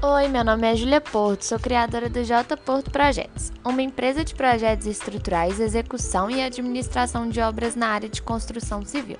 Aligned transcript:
Oi, 0.00 0.28
meu 0.28 0.44
nome 0.44 0.64
é 0.64 0.76
Julia 0.76 1.00
Porto, 1.00 1.42
sou 1.42 1.58
criadora 1.58 2.08
do 2.08 2.22
J 2.22 2.56
Porto 2.58 2.88
Projetos, 2.88 3.50
uma 3.64 3.82
empresa 3.82 4.24
de 4.24 4.32
projetos 4.32 4.86
estruturais, 4.86 5.58
execução 5.58 6.30
e 6.30 6.40
administração 6.40 7.28
de 7.28 7.40
obras 7.40 7.74
na 7.74 7.88
área 7.88 8.08
de 8.08 8.22
construção 8.22 8.84
civil. 8.84 9.16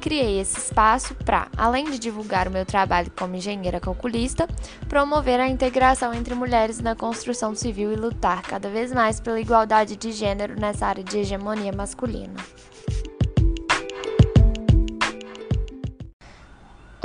Criei 0.00 0.40
esse 0.40 0.58
espaço 0.58 1.14
para, 1.14 1.46
além 1.56 1.84
de 1.92 2.00
divulgar 2.00 2.48
o 2.48 2.50
meu 2.50 2.66
trabalho 2.66 3.08
como 3.16 3.36
engenheira 3.36 3.78
calculista, 3.78 4.48
promover 4.88 5.38
a 5.38 5.46
integração 5.46 6.12
entre 6.12 6.34
mulheres 6.34 6.80
na 6.80 6.96
construção 6.96 7.54
civil 7.54 7.92
e 7.92 7.96
lutar 7.96 8.42
cada 8.42 8.68
vez 8.68 8.92
mais 8.92 9.20
pela 9.20 9.40
igualdade 9.40 9.94
de 9.94 10.10
gênero 10.10 10.58
nessa 10.58 10.88
área 10.88 11.04
de 11.04 11.18
hegemonia 11.18 11.70
masculina. 11.72 12.34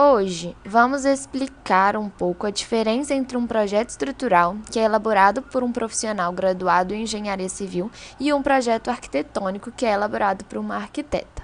Hoje 0.03 0.57
vamos 0.65 1.05
explicar 1.05 1.95
um 1.95 2.09
pouco 2.09 2.47
a 2.47 2.49
diferença 2.49 3.13
entre 3.13 3.37
um 3.37 3.45
projeto 3.45 3.89
estrutural, 3.89 4.57
que 4.71 4.79
é 4.79 4.83
elaborado 4.83 5.43
por 5.43 5.63
um 5.63 5.71
profissional 5.71 6.33
graduado 6.33 6.91
em 6.91 7.03
engenharia 7.03 7.47
civil, 7.47 7.91
e 8.19 8.33
um 8.33 8.41
projeto 8.41 8.89
arquitetônico, 8.89 9.71
que 9.71 9.85
é 9.85 9.91
elaborado 9.91 10.43
por 10.45 10.57
uma 10.57 10.75
arquiteta. 10.75 11.43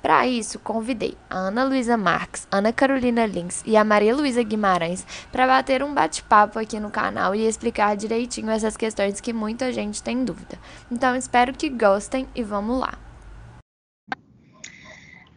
Para 0.00 0.26
isso, 0.26 0.58
convidei 0.60 1.14
a 1.28 1.36
Ana 1.36 1.62
Luísa 1.62 1.98
Marques, 1.98 2.48
Ana 2.50 2.72
Carolina 2.72 3.26
Lins 3.26 3.62
e 3.66 3.76
a 3.76 3.84
Maria 3.84 4.16
Luísa 4.16 4.42
Guimarães 4.42 5.06
para 5.30 5.46
bater 5.46 5.82
um 5.82 5.92
bate-papo 5.92 6.58
aqui 6.58 6.80
no 6.80 6.90
canal 6.90 7.34
e 7.34 7.46
explicar 7.46 7.98
direitinho 7.98 8.48
essas 8.50 8.78
questões 8.78 9.20
que 9.20 9.34
muita 9.34 9.70
gente 9.74 10.02
tem 10.02 10.24
dúvida. 10.24 10.58
Então, 10.90 11.14
espero 11.14 11.52
que 11.52 11.68
gostem 11.68 12.26
e 12.34 12.42
vamos 12.42 12.80
lá! 12.80 13.09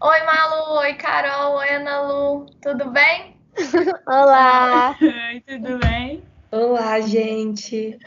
Oi, 0.06 0.22
Malu. 0.26 0.80
Oi, 0.80 0.94
Carol. 0.96 1.56
Oi, 1.60 1.70
Ana 1.76 2.02
Lu. 2.02 2.46
Tudo 2.62 2.92
bem? 2.92 3.38
Olá. 4.06 4.98
Oi, 5.02 5.40
tudo 5.48 5.80
bem? 5.80 6.22
Olá, 6.52 7.00
gente. 7.00 7.98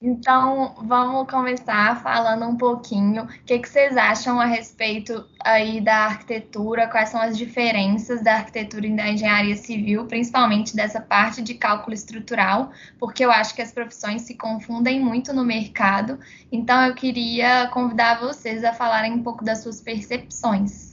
Então, 0.00 0.74
vamos 0.78 1.30
começar 1.30 2.02
falando 2.02 2.46
um 2.46 2.56
pouquinho. 2.56 3.24
O 3.24 3.28
que, 3.44 3.58
que 3.58 3.68
vocês 3.68 3.94
acham 3.94 4.40
a 4.40 4.46
respeito 4.46 5.22
aí 5.44 5.82
da 5.82 6.06
arquitetura? 6.06 6.88
Quais 6.88 7.10
são 7.10 7.20
as 7.20 7.36
diferenças 7.36 8.24
da 8.24 8.36
arquitetura 8.36 8.86
e 8.86 8.96
da 8.96 9.10
engenharia 9.10 9.54
civil, 9.54 10.06
principalmente 10.06 10.74
dessa 10.74 10.98
parte 10.98 11.42
de 11.42 11.52
cálculo 11.52 11.92
estrutural? 11.92 12.72
Porque 12.98 13.22
eu 13.22 13.30
acho 13.30 13.54
que 13.54 13.60
as 13.60 13.70
profissões 13.70 14.22
se 14.22 14.34
confundem 14.34 14.98
muito 14.98 15.30
no 15.34 15.44
mercado. 15.44 16.18
Então, 16.50 16.86
eu 16.86 16.94
queria 16.94 17.66
convidar 17.66 18.18
vocês 18.18 18.64
a 18.64 18.72
falarem 18.72 19.12
um 19.12 19.22
pouco 19.22 19.44
das 19.44 19.62
suas 19.62 19.78
percepções. 19.78 20.91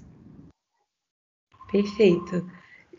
Perfeito. 1.71 2.49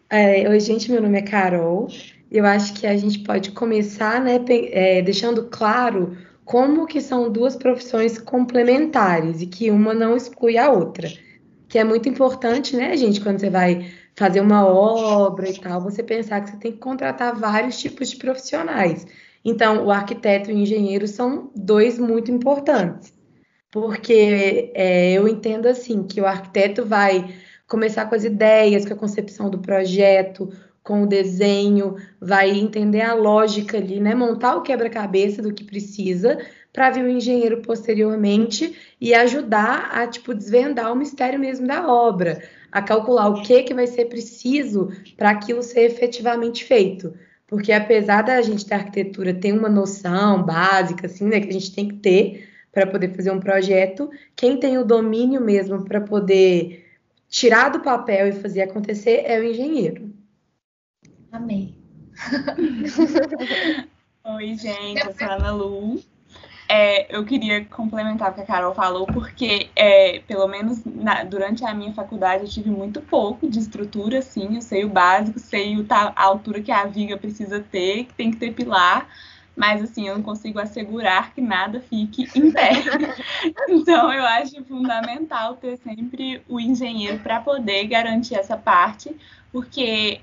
É, 0.09 0.49
oi, 0.49 0.61
gente, 0.61 0.91
meu 0.91 1.03
nome 1.03 1.19
é 1.19 1.23
Carol. 1.23 1.89
Eu 2.31 2.47
acho 2.47 2.73
que 2.75 2.87
a 2.87 2.97
gente 2.97 3.19
pode 3.21 3.51
começar, 3.51 4.21
né, 4.21 4.41
é, 4.49 5.03
deixando 5.03 5.49
claro 5.49 6.17
como 6.45 6.87
que 6.87 7.01
são 7.01 7.31
duas 7.31 7.57
profissões 7.57 8.19
complementares 8.19 9.43
e 9.43 9.47
que 9.47 9.71
uma 9.71 9.93
não 9.93 10.17
exclui 10.17 10.57
a 10.57 10.71
outra. 10.71 11.09
Que 11.69 11.79
é 11.79 11.85
muito 11.85 12.09
importante, 12.09 12.77
né, 12.77 12.97
gente, 12.97 13.21
quando 13.21 13.41
você 13.41 13.51
vai 13.51 13.91
fazer 14.15 14.41
uma 14.41 14.65
obra 14.65 15.49
e 15.49 15.59
tal, 15.59 15.81
você 15.81 16.03
pensar 16.03 16.41
que 16.41 16.51
você 16.51 16.57
tem 16.57 16.73
que 16.73 16.79
contratar 16.79 17.35
vários 17.35 17.81
tipos 17.81 18.11
de 18.11 18.17
profissionais. 18.17 19.07
Então, 19.45 19.87
o 19.87 19.91
arquiteto 19.91 20.51
e 20.51 20.55
o 20.55 20.59
engenheiro 20.59 21.09
são 21.09 21.51
dois 21.57 21.99
muito 21.99 22.31
importantes, 22.31 23.13
porque 23.71 24.71
é, 24.75 25.13
eu 25.13 25.27
entendo 25.27 25.67
assim 25.67 26.03
que 26.03 26.21
o 26.21 26.27
arquiteto 26.27 26.85
vai 26.85 27.33
começar 27.71 28.07
com 28.07 28.17
as 28.17 28.25
ideias, 28.25 28.85
com 28.85 28.93
a 28.93 28.97
concepção 28.97 29.49
do 29.49 29.61
projeto, 29.61 30.53
com 30.83 31.05
o 31.05 31.07
desenho, 31.07 31.95
vai 32.21 32.51
entender 32.51 33.01
a 33.01 33.15
lógica 33.15 33.77
ali, 33.79 34.01
né? 34.01 34.13
Montar 34.13 34.57
o 34.57 34.63
quebra-cabeça 34.63 35.41
do 35.41 35.55
que 35.55 35.63
precisa 35.63 36.37
para 36.73 36.91
vir 36.91 37.05
o 37.05 37.09
engenheiro 37.09 37.63
posteriormente 37.63 38.77
e 39.01 39.15
ajudar 39.15 39.89
a 39.93 40.05
tipo 40.07 40.35
desvendar 40.35 40.93
o 40.93 40.97
mistério 40.97 41.39
mesmo 41.39 41.67
da 41.67 41.87
obra, 41.87 42.43
a 42.73 42.83
calcular 42.83 43.29
o 43.29 43.43
que 43.43 43.63
que 43.63 43.75
vai 43.75 43.87
ser 43.87 44.07
preciso 44.07 44.91
para 45.17 45.31
aquilo 45.31 45.63
ser 45.63 45.83
efetivamente 45.83 46.65
feito. 46.65 47.15
Porque 47.47 47.73
apesar 47.73 48.23
da 48.23 48.43
gente 48.43 48.67
da 48.67 48.77
arquitetura 48.77 49.33
ter 49.33 49.53
uma 49.53 49.69
noção 49.69 50.43
básica 50.43 51.07
assim, 51.07 51.27
né, 51.27 51.41
que 51.41 51.49
a 51.49 51.53
gente 51.53 51.73
tem 51.73 51.87
que 51.87 51.97
ter 51.97 52.49
para 52.73 52.87
poder 52.87 53.15
fazer 53.15 53.31
um 53.31 53.41
projeto, 53.41 54.11
quem 54.35 54.59
tem 54.59 54.77
o 54.77 54.85
domínio 54.85 55.41
mesmo 55.41 55.85
para 55.85 56.01
poder 56.01 56.80
tirar 57.31 57.71
do 57.71 57.81
papel 57.81 58.29
e 58.29 58.33
fazer 58.33 58.63
acontecer 58.63 59.23
é 59.25 59.39
o 59.39 59.45
engenheiro. 59.45 60.13
Amei. 61.31 61.75
Oi, 64.25 64.55
gente, 64.55 65.07
eu 65.07 65.15
sou 65.15 65.29
a 65.29 65.35
Ana 65.35 65.53
Lu. 65.53 66.03
É, 66.69 67.17
eu 67.17 67.25
queria 67.25 67.65
complementar 67.65 68.31
o 68.31 68.35
que 68.35 68.43
a 68.43 68.47
Carol 68.47 68.75
falou, 68.75 69.07
porque, 69.07 69.71
é, 69.75 70.21
pelo 70.21 70.47
menos 70.47 70.85
na, 70.85 71.25
durante 71.25 71.65
a 71.65 71.75
minha 71.75 71.93
faculdade, 71.93 72.45
eu 72.45 72.49
tive 72.49 72.71
muito 72.71 73.01
pouco 73.01 73.49
de 73.49 73.59
estrutura, 73.59 74.19
assim, 74.19 74.55
eu 74.55 74.63
sei 74.63 74.85
o 74.85 74.89
básico, 74.89 75.39
sei 75.41 75.77
o, 75.77 75.87
a 75.89 76.23
altura 76.23 76.61
que 76.61 76.71
a 76.71 76.85
viga 76.87 77.17
precisa 77.17 77.59
ter, 77.59 78.05
que 78.05 78.15
tem 78.15 78.31
que 78.31 78.37
ter 78.37 78.53
pilar, 78.53 79.09
mas 79.61 79.83
assim, 79.83 80.09
eu 80.09 80.15
não 80.15 80.23
consigo 80.23 80.59
assegurar 80.59 81.35
que 81.35 81.43
nada 81.43 81.83
fique 81.83 82.27
em 82.35 82.51
pé. 82.51 82.71
então, 83.69 84.11
eu 84.11 84.25
acho 84.25 84.65
fundamental 84.65 85.57
ter 85.57 85.77
sempre 85.77 86.43
o 86.49 86.59
engenheiro 86.59 87.19
para 87.19 87.41
poder 87.41 87.87
garantir 87.87 88.37
essa 88.37 88.57
parte, 88.57 89.15
porque 89.53 90.23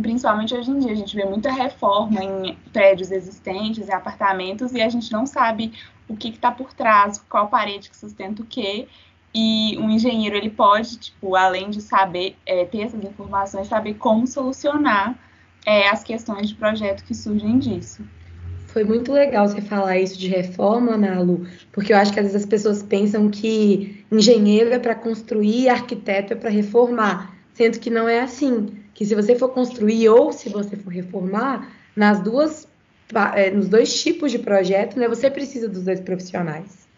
principalmente 0.00 0.54
hoje 0.54 0.70
em 0.70 0.78
dia 0.78 0.92
a 0.92 0.94
gente 0.94 1.16
vê 1.16 1.24
muita 1.24 1.50
reforma 1.50 2.22
em 2.22 2.56
prédios 2.72 3.10
existentes, 3.10 3.88
em 3.88 3.92
apartamentos, 3.92 4.72
e 4.72 4.80
a 4.80 4.88
gente 4.88 5.10
não 5.10 5.26
sabe 5.26 5.72
o 6.06 6.16
que 6.16 6.28
está 6.28 6.52
por 6.52 6.72
trás, 6.72 7.18
qual 7.28 7.48
parede 7.48 7.90
que 7.90 7.96
sustenta 7.96 8.42
o 8.42 8.46
quê. 8.46 8.86
E 9.34 9.76
um 9.80 9.90
engenheiro 9.90 10.36
ele 10.36 10.50
pode, 10.50 10.98
tipo, 10.98 11.34
além 11.34 11.68
de 11.68 11.80
saber 11.80 12.36
é, 12.46 12.64
ter 12.64 12.82
essas 12.82 13.02
informações, 13.02 13.66
saber 13.66 13.94
como 13.94 14.24
solucionar 14.24 15.18
é, 15.66 15.88
as 15.88 16.04
questões 16.04 16.48
de 16.48 16.54
projeto 16.54 17.02
que 17.02 17.12
surgem 17.12 17.58
disso. 17.58 18.04
Foi 18.72 18.84
muito 18.84 19.12
legal 19.12 19.46
você 19.46 19.60
falar 19.60 19.98
isso 19.98 20.18
de 20.18 20.28
reforma, 20.28 20.96
Nalu, 20.96 21.46
porque 21.70 21.92
eu 21.92 21.96
acho 21.96 22.10
que 22.10 22.18
às 22.18 22.26
vezes 22.26 22.42
as 22.42 22.48
pessoas 22.48 22.82
pensam 22.82 23.28
que 23.28 24.02
engenheiro 24.10 24.72
é 24.72 24.78
para 24.78 24.94
construir, 24.94 25.68
arquiteto 25.68 26.32
é 26.32 26.36
para 26.36 26.48
reformar, 26.48 27.36
sendo 27.52 27.78
que 27.78 27.90
não 27.90 28.08
é 28.08 28.20
assim. 28.20 28.74
Que 28.94 29.04
se 29.04 29.14
você 29.14 29.34
for 29.36 29.50
construir 29.50 30.08
ou 30.08 30.32
se 30.32 30.48
você 30.48 30.74
for 30.74 30.90
reformar, 30.90 31.70
nas 31.94 32.20
duas, 32.20 32.66
é, 33.34 33.50
nos 33.50 33.68
dois 33.68 34.02
tipos 34.02 34.30
de 34.30 34.38
projeto, 34.38 34.98
né, 34.98 35.06
você 35.06 35.30
precisa 35.30 35.68
dos 35.68 35.82
dois 35.82 36.00
profissionais. 36.00 36.88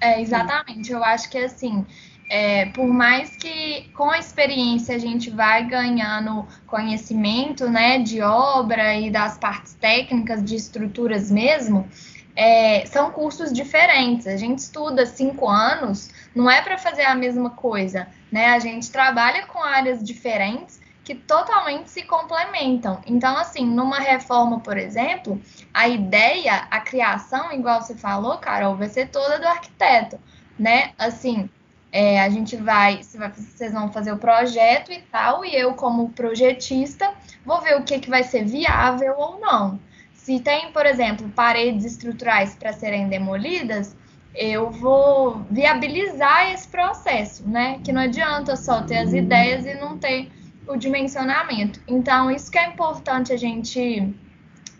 É, 0.00 0.20
exatamente. 0.20 0.92
Eu 0.92 1.02
acho 1.02 1.30
que 1.30 1.38
assim, 1.38 1.86
é, 2.28 2.66
por 2.66 2.88
mais 2.88 3.36
que 3.36 3.88
com 3.94 4.10
a 4.10 4.18
experiência 4.18 4.96
a 4.96 4.98
gente 4.98 5.30
vai 5.30 5.64
ganhando 5.66 6.46
conhecimento 6.66 7.68
né, 7.68 7.98
de 7.98 8.20
obra 8.20 8.94
e 8.96 9.10
das 9.10 9.38
partes 9.38 9.74
técnicas, 9.74 10.44
de 10.44 10.56
estruturas 10.56 11.30
mesmo, 11.30 11.88
é, 12.34 12.84
são 12.86 13.10
cursos 13.10 13.52
diferentes. 13.52 14.26
A 14.26 14.36
gente 14.36 14.58
estuda 14.58 15.06
cinco 15.06 15.48
anos, 15.48 16.10
não 16.34 16.50
é 16.50 16.60
para 16.60 16.76
fazer 16.76 17.04
a 17.04 17.14
mesma 17.14 17.50
coisa, 17.50 18.08
né? 18.30 18.48
A 18.48 18.58
gente 18.58 18.90
trabalha 18.90 19.46
com 19.46 19.62
áreas 19.62 20.04
diferentes 20.04 20.80
que 21.02 21.14
totalmente 21.14 21.88
se 21.88 22.02
complementam. 22.02 23.00
Então, 23.06 23.36
assim, 23.38 23.64
numa 23.64 24.00
reforma, 24.00 24.58
por 24.58 24.76
exemplo, 24.76 25.40
a 25.72 25.88
ideia, 25.88 26.66
a 26.68 26.80
criação, 26.80 27.52
igual 27.52 27.80
você 27.80 27.94
falou, 27.94 28.38
Carol, 28.38 28.76
vai 28.76 28.88
ser 28.88 29.08
toda 29.08 29.38
do 29.38 29.46
arquiteto, 29.46 30.18
né? 30.58 30.92
Assim, 30.98 31.48
é, 31.96 32.20
a 32.20 32.28
gente 32.28 32.56
vai, 32.56 33.00
vocês 33.02 33.72
vão 33.72 33.90
fazer 33.90 34.12
o 34.12 34.18
projeto 34.18 34.92
e 34.92 35.00
tal, 35.00 35.46
e 35.46 35.56
eu, 35.56 35.72
como 35.72 36.10
projetista, 36.10 37.10
vou 37.42 37.62
ver 37.62 37.74
o 37.74 37.84
que, 37.84 37.98
que 37.98 38.10
vai 38.10 38.22
ser 38.22 38.44
viável 38.44 39.14
ou 39.16 39.40
não. 39.40 39.80
Se 40.12 40.38
tem, 40.38 40.70
por 40.72 40.84
exemplo, 40.84 41.26
paredes 41.30 41.86
estruturais 41.86 42.54
para 42.54 42.74
serem 42.74 43.08
demolidas, 43.08 43.96
eu 44.34 44.70
vou 44.70 45.40
viabilizar 45.50 46.52
esse 46.52 46.68
processo, 46.68 47.48
né? 47.48 47.80
Que 47.82 47.92
não 47.92 48.02
adianta 48.02 48.56
só 48.56 48.82
ter 48.82 48.98
as 48.98 49.14
ideias 49.14 49.64
e 49.64 49.72
não 49.80 49.96
ter 49.96 50.30
o 50.68 50.76
dimensionamento. 50.76 51.80
Então, 51.88 52.30
isso 52.30 52.50
que 52.50 52.58
é 52.58 52.66
importante 52.66 53.32
a 53.32 53.38
gente 53.38 54.14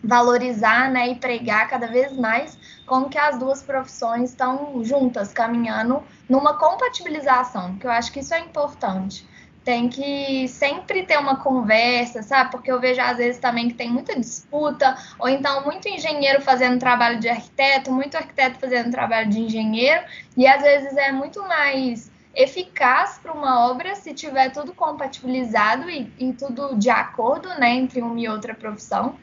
valorizar, 0.03 0.89
né, 0.89 1.09
e 1.09 1.15
pregar 1.15 1.69
cada 1.69 1.87
vez 1.87 2.15
mais 2.15 2.57
como 2.85 3.09
que 3.09 3.17
as 3.17 3.37
duas 3.37 3.61
profissões 3.61 4.29
estão 4.29 4.83
juntas, 4.83 5.33
caminhando 5.33 6.01
numa 6.29 6.53
compatibilização, 6.53 7.77
que 7.77 7.85
eu 7.85 7.91
acho 7.91 8.11
que 8.11 8.19
isso 8.19 8.33
é 8.33 8.39
importante. 8.39 9.27
Tem 9.63 9.89
que 9.89 10.47
sempre 10.47 11.05
ter 11.05 11.17
uma 11.17 11.37
conversa, 11.37 12.23
sabe? 12.23 12.51
Porque 12.51 12.71
eu 12.71 12.79
vejo 12.79 13.01
às 13.01 13.17
vezes 13.17 13.41
também 13.41 13.67
que 13.67 13.73
tem 13.73 13.89
muita 13.89 14.17
disputa, 14.17 14.95
ou 15.19 15.27
então 15.27 15.65
muito 15.65 15.89
engenheiro 15.89 16.41
fazendo 16.41 16.79
trabalho 16.79 17.19
de 17.19 17.27
arquiteto, 17.27 17.91
muito 17.91 18.15
arquiteto 18.15 18.59
fazendo 18.59 18.91
trabalho 18.91 19.29
de 19.29 19.41
engenheiro, 19.41 20.05
e 20.37 20.47
às 20.47 20.61
vezes 20.61 20.95
é 20.95 21.11
muito 21.11 21.41
mais 21.43 22.09
eficaz 22.33 23.19
para 23.21 23.33
uma 23.33 23.67
obra 23.69 23.95
se 23.95 24.13
tiver 24.13 24.51
tudo 24.51 24.73
compatibilizado 24.73 25.89
e, 25.89 26.13
e 26.17 26.31
tudo 26.31 26.75
de 26.77 26.89
acordo, 26.89 27.49
né, 27.59 27.71
entre 27.71 28.01
uma 28.01 28.17
e 28.17 28.29
outra 28.29 28.53
profissão 28.53 29.17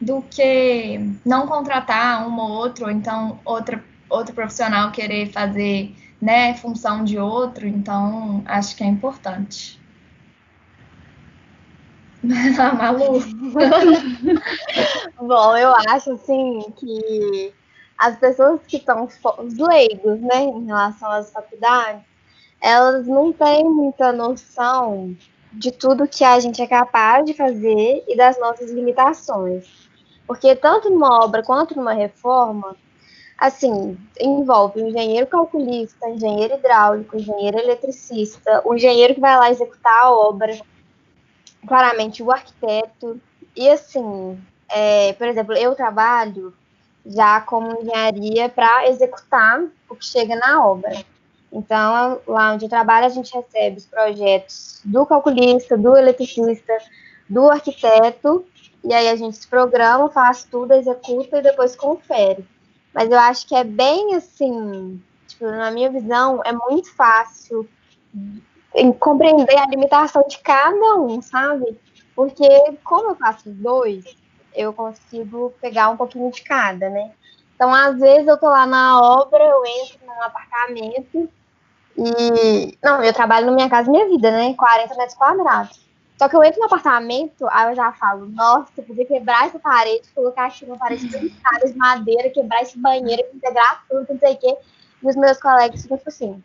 do 0.00 0.22
que 0.22 0.98
não 1.24 1.46
contratar 1.46 2.26
um 2.26 2.38
ou 2.38 2.50
outro, 2.50 2.86
ou 2.86 2.90
então 2.90 3.38
outra, 3.44 3.84
outro 4.08 4.34
profissional 4.34 4.90
querer 4.90 5.30
fazer 5.30 5.94
né, 6.20 6.54
função 6.54 7.04
de 7.04 7.18
outro, 7.18 7.66
então 7.66 8.42
acho 8.46 8.76
que 8.76 8.82
é 8.82 8.86
importante. 8.86 9.80
Malu. 12.22 13.20
Bom, 15.18 15.56
eu 15.56 15.74
acho 15.88 16.12
assim 16.12 16.60
que 16.76 17.52
as 17.98 18.16
pessoas 18.16 18.60
que 18.66 18.76
estão 18.76 19.06
os 19.38 19.58
leigos, 19.58 20.20
né, 20.20 20.44
em 20.44 20.66
relação 20.66 21.10
às 21.10 21.30
faculdades, 21.30 22.02
elas 22.60 23.06
não 23.06 23.32
têm 23.32 23.64
muita 23.64 24.12
noção 24.12 25.16
de 25.52 25.70
tudo 25.70 26.06
que 26.06 26.22
a 26.22 26.38
gente 26.38 26.60
é 26.62 26.66
capaz 26.66 27.24
de 27.24 27.34
fazer 27.34 28.04
e 28.06 28.16
das 28.16 28.38
nossas 28.38 28.70
limitações. 28.70 29.79
Porque 30.30 30.54
tanto 30.54 30.88
numa 30.88 31.24
obra 31.24 31.42
quanto 31.42 31.76
numa 31.76 31.92
reforma, 31.92 32.76
assim, 33.36 33.98
envolve 34.16 34.80
o 34.80 34.86
engenheiro 34.86 35.26
calculista, 35.26 36.08
engenheiro 36.08 36.54
hidráulico, 36.54 37.16
engenheiro 37.16 37.58
eletricista, 37.58 38.62
o 38.64 38.76
engenheiro 38.76 39.12
que 39.12 39.20
vai 39.20 39.36
lá 39.36 39.50
executar 39.50 40.04
a 40.04 40.12
obra, 40.12 40.56
claramente 41.66 42.22
o 42.22 42.30
arquiteto. 42.30 43.20
E 43.56 43.68
assim, 43.68 44.40
é, 44.68 45.14
por 45.14 45.26
exemplo, 45.26 45.52
eu 45.56 45.74
trabalho 45.74 46.54
já 47.04 47.40
como 47.40 47.80
engenharia 47.80 48.48
para 48.48 48.88
executar 48.88 49.64
o 49.88 49.96
que 49.96 50.04
chega 50.04 50.36
na 50.36 50.64
obra. 50.64 51.04
Então, 51.52 52.20
lá 52.24 52.52
onde 52.52 52.66
eu 52.66 52.70
trabalho, 52.70 53.06
a 53.06 53.08
gente 53.08 53.34
recebe 53.34 53.78
os 53.78 53.86
projetos 53.86 54.80
do 54.84 55.04
calculista, 55.04 55.76
do 55.76 55.96
eletricista, 55.96 56.78
do 57.28 57.50
arquiteto, 57.50 58.46
e 58.82 58.94
aí 58.94 59.08
a 59.08 59.16
gente 59.16 59.36
se 59.36 59.46
programa, 59.46 60.10
faz 60.10 60.44
tudo, 60.44 60.72
executa 60.72 61.38
e 61.38 61.42
depois 61.42 61.76
confere. 61.76 62.46
Mas 62.94 63.10
eu 63.10 63.18
acho 63.18 63.46
que 63.46 63.54
é 63.54 63.64
bem 63.64 64.14
assim, 64.14 65.02
tipo, 65.26 65.44
na 65.46 65.70
minha 65.70 65.90
visão, 65.90 66.40
é 66.44 66.52
muito 66.52 66.92
fácil 66.94 67.68
compreender 68.98 69.58
a 69.58 69.66
limitação 69.66 70.24
de 70.28 70.38
cada 70.38 70.96
um, 70.96 71.20
sabe? 71.20 71.78
Porque 72.14 72.48
como 72.84 73.10
eu 73.10 73.16
faço 73.16 73.48
os 73.48 73.56
dois, 73.56 74.04
eu 74.54 74.72
consigo 74.72 75.52
pegar 75.60 75.90
um 75.90 75.96
pouquinho 75.96 76.30
de 76.30 76.42
cada, 76.42 76.88
né? 76.88 77.12
Então, 77.54 77.74
às 77.74 77.98
vezes 77.98 78.26
eu 78.26 78.38
tô 78.38 78.48
lá 78.48 78.66
na 78.66 79.00
obra, 79.00 79.44
eu 79.44 79.64
entro 79.64 79.98
num 80.06 80.22
apartamento 80.22 81.28
e. 81.96 82.78
Não, 82.82 83.02
eu 83.02 83.12
trabalho 83.12 83.46
na 83.46 83.52
minha 83.52 83.68
casa 83.68 83.90
minha 83.90 84.08
vida, 84.08 84.30
né? 84.30 84.54
40 84.54 84.94
metros 84.94 85.16
quadrados. 85.16 85.89
Só 86.20 86.28
que 86.28 86.36
eu 86.36 86.44
entro 86.44 86.60
no 86.60 86.66
apartamento, 86.66 87.48
aí 87.50 87.70
eu 87.70 87.74
já 87.74 87.94
falo, 87.94 88.26
nossa, 88.26 88.82
podia 88.82 89.06
quebrar 89.06 89.46
essa 89.46 89.58
parede, 89.58 90.06
colocar 90.14 90.48
aqui 90.48 90.66
uma 90.66 90.76
parede 90.76 91.08
pintada 91.08 91.66
de 91.66 91.74
madeira, 91.78 92.28
quebrar 92.28 92.60
esse 92.60 92.78
banheiro, 92.78 93.24
integrar 93.32 93.86
tudo, 93.88 94.06
não 94.06 94.18
sei 94.18 94.34
o 94.34 94.36
quê. 94.36 94.54
E 95.02 95.08
os 95.08 95.16
meus 95.16 95.40
colegas 95.40 95.80
ficam 95.80 95.96
tipo 95.96 96.10
assim, 96.10 96.44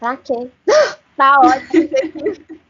pra 0.00 0.16
quê? 0.16 0.50
tá 1.16 1.38
ótimo. 1.38 1.90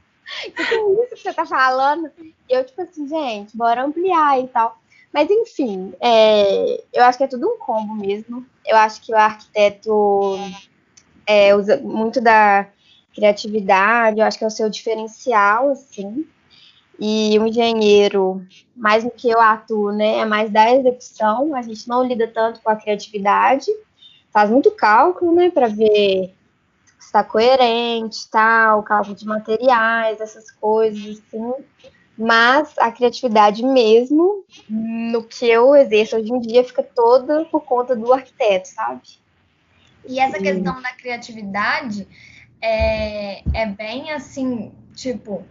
O 0.47 0.53
que 0.53 0.63
é 0.63 1.05
isso 1.05 1.15
que 1.15 1.17
você 1.17 1.33
tá 1.35 1.45
falando? 1.45 2.11
E 2.19 2.35
eu, 2.49 2.65
tipo 2.65 2.81
assim, 2.81 3.07
gente, 3.07 3.55
bora 3.55 3.85
ampliar 3.85 4.41
e 4.41 4.49
tal. 4.49 4.79
Mas, 5.13 5.29
enfim, 5.31 5.93
é, 6.01 6.83
eu 6.93 7.05
acho 7.05 7.19
que 7.19 7.25
é 7.25 7.27
tudo 7.27 7.49
um 7.49 7.59
combo 7.59 7.95
mesmo. 7.95 8.47
Eu 8.65 8.77
acho 8.77 9.03
que 9.03 9.13
o 9.13 9.17
arquiteto 9.17 10.39
é, 11.27 11.55
usa 11.55 11.77
muito 11.79 12.19
da 12.19 12.67
criatividade, 13.15 14.21
eu 14.21 14.27
acho 14.27 14.39
que 14.39 14.45
é 14.45 14.47
o 14.47 14.51
seu 14.51 14.69
diferencial, 14.69 15.71
assim. 15.71 16.27
E 16.99 17.39
o 17.39 17.47
engenheiro, 17.47 18.47
mais 18.77 19.03
do 19.03 19.11
que 19.11 19.29
eu 19.29 19.41
atuo, 19.41 19.93
né, 19.93 20.19
é 20.19 20.25
mais 20.25 20.51
da 20.51 20.73
execução, 20.73 21.55
a 21.55 21.63
gente 21.63 21.89
não 21.89 22.05
lida 22.05 22.29
tanto 22.29 22.61
com 22.61 22.71
a 22.71 22.77
criatividade, 22.77 23.67
faz 24.31 24.51
muito 24.51 24.71
cálculo, 24.71 25.35
né, 25.35 25.51
para 25.51 25.69
ver 25.69 26.33
se 26.99 27.07
está 27.07 27.25
coerente, 27.25 28.29
tal, 28.31 28.83
cálculo 28.83 29.17
de 29.17 29.27
materiais, 29.27 30.21
essas 30.21 30.51
coisas, 30.51 31.19
assim. 31.19 31.53
Mas 32.17 32.75
a 32.79 32.93
criatividade 32.93 33.65
mesmo, 33.65 34.45
no 34.69 35.25
que 35.25 35.47
eu 35.47 35.75
exerço 35.75 36.17
hoje 36.17 36.31
em 36.31 36.41
dia, 36.41 36.63
fica 36.63 36.83
toda 36.83 37.45
por 37.47 37.63
conta 37.63 37.97
do 37.97 38.13
arquiteto, 38.13 38.69
sabe? 38.69 39.03
E 40.07 40.21
essa 40.21 40.39
questão 40.39 40.81
da 40.81 40.93
criatividade 40.93 42.07
é, 42.63 43.43
é 43.53 43.67
bem 43.67 44.13
assim, 44.13 44.73
tipo, 44.95 45.45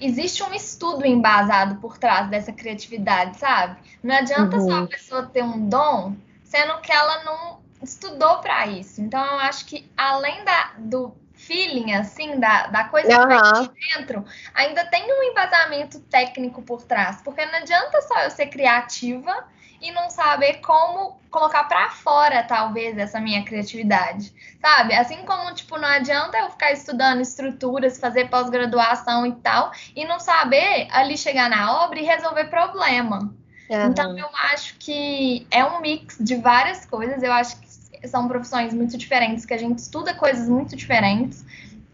existe 0.00 0.42
um 0.42 0.54
estudo 0.54 1.04
embasado 1.04 1.76
por 1.76 1.98
trás 1.98 2.30
dessa 2.30 2.52
criatividade, 2.52 3.38
sabe? 3.38 3.80
Não 4.02 4.14
adianta 4.14 4.56
uhum. 4.56 4.68
só 4.68 4.78
a 4.84 4.86
pessoa 4.86 5.26
ter 5.26 5.42
um 5.42 5.68
dom, 5.68 6.14
sendo 6.44 6.80
que 6.80 6.92
ela 6.92 7.24
não 7.24 7.60
estudou 7.82 8.38
para 8.38 8.66
isso. 8.68 9.02
Então, 9.02 9.22
eu 9.24 9.38
acho 9.40 9.66
que 9.66 9.90
além 9.96 10.44
da, 10.44 10.72
do 10.78 11.12
feeling, 11.50 11.92
assim, 11.94 12.38
da, 12.38 12.68
da 12.68 12.84
coisa 12.84 13.08
uhum. 13.08 13.66
que 13.66 13.96
dentro, 13.96 14.24
ainda 14.54 14.84
tem 14.84 15.02
um 15.12 15.24
embasamento 15.24 15.98
técnico 15.98 16.62
por 16.62 16.84
trás. 16.84 17.20
Porque 17.22 17.44
não 17.44 17.56
adianta 17.56 18.00
só 18.02 18.20
eu 18.20 18.30
ser 18.30 18.46
criativa 18.46 19.44
e 19.80 19.90
não 19.90 20.08
saber 20.10 20.60
como 20.60 21.18
colocar 21.28 21.64
para 21.64 21.90
fora, 21.90 22.44
talvez, 22.44 22.96
essa 22.96 23.18
minha 23.18 23.44
criatividade, 23.44 24.32
sabe? 24.60 24.94
Assim 24.94 25.24
como, 25.24 25.52
tipo, 25.52 25.76
não 25.76 25.88
adianta 25.88 26.38
eu 26.38 26.50
ficar 26.50 26.70
estudando 26.70 27.20
estruturas, 27.20 27.98
fazer 27.98 28.28
pós-graduação 28.28 29.26
e 29.26 29.32
tal, 29.36 29.72
e 29.96 30.04
não 30.04 30.20
saber 30.20 30.86
ali 30.92 31.18
chegar 31.18 31.50
na 31.50 31.82
obra 31.82 31.98
e 31.98 32.04
resolver 32.04 32.44
problema. 32.44 33.34
Uhum. 33.68 33.86
Então, 33.86 34.16
eu 34.16 34.28
acho 34.52 34.76
que 34.78 35.46
é 35.50 35.64
um 35.64 35.80
mix 35.80 36.16
de 36.20 36.36
várias 36.36 36.84
coisas, 36.86 37.22
eu 37.22 37.32
acho 37.32 37.58
que 37.60 37.69
são 38.04 38.28
profissões 38.28 38.72
muito 38.74 38.96
diferentes, 38.96 39.44
que 39.44 39.54
a 39.54 39.58
gente 39.58 39.78
estuda 39.78 40.14
coisas 40.14 40.48
muito 40.48 40.76
diferentes, 40.76 41.44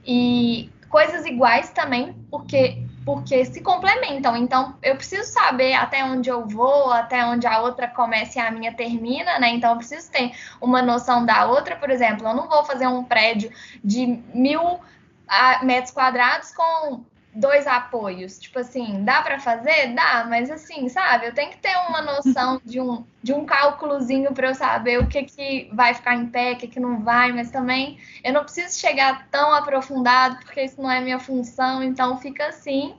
e 0.06 0.70
coisas 0.88 1.26
iguais 1.26 1.70
também, 1.70 2.14
porque 2.30 2.82
porque 3.04 3.44
se 3.44 3.60
complementam. 3.60 4.36
Então, 4.36 4.74
eu 4.82 4.96
preciso 4.96 5.30
saber 5.30 5.74
até 5.74 6.04
onde 6.04 6.28
eu 6.28 6.44
vou, 6.44 6.90
até 6.90 7.24
onde 7.24 7.46
a 7.46 7.60
outra 7.60 7.86
começa 7.86 8.40
e 8.40 8.42
a 8.42 8.50
minha 8.50 8.74
termina, 8.74 9.38
né? 9.38 9.50
Então, 9.50 9.70
eu 9.70 9.76
preciso 9.76 10.10
ter 10.10 10.32
uma 10.60 10.82
noção 10.82 11.24
da 11.24 11.46
outra. 11.46 11.76
Por 11.76 11.88
exemplo, 11.88 12.26
eu 12.26 12.34
não 12.34 12.48
vou 12.48 12.64
fazer 12.64 12.88
um 12.88 13.04
prédio 13.04 13.52
de 13.84 14.18
mil 14.34 14.80
ah, 15.28 15.60
metros 15.62 15.92
quadrados 15.92 16.50
com 16.50 17.04
dois 17.36 17.66
apoios. 17.66 18.38
Tipo 18.38 18.58
assim, 18.58 19.04
dá 19.04 19.22
para 19.22 19.38
fazer? 19.38 19.94
Dá, 19.94 20.26
mas 20.28 20.50
assim, 20.50 20.88
sabe? 20.88 21.26
Eu 21.26 21.34
tenho 21.34 21.50
que 21.50 21.58
ter 21.58 21.76
uma 21.88 22.02
noção 22.02 22.60
de 22.64 22.80
um, 22.80 23.04
de 23.22 23.32
um 23.32 23.44
cálculozinho 23.44 24.32
para 24.32 24.48
eu 24.48 24.54
saber 24.54 24.98
o 24.98 25.06
que, 25.06 25.22
que 25.24 25.70
vai 25.72 25.94
ficar 25.94 26.14
em 26.16 26.26
pé, 26.26 26.52
o 26.52 26.56
que, 26.56 26.66
que 26.66 26.80
não 26.80 27.02
vai, 27.02 27.32
mas 27.32 27.50
também 27.50 27.98
eu 28.24 28.32
não 28.32 28.42
preciso 28.42 28.78
chegar 28.78 29.28
tão 29.30 29.52
aprofundado, 29.52 30.38
porque 30.38 30.62
isso 30.62 30.80
não 30.80 30.90
é 30.90 31.00
minha 31.00 31.18
função, 31.18 31.82
então 31.82 32.18
fica 32.18 32.46
assim. 32.46 32.94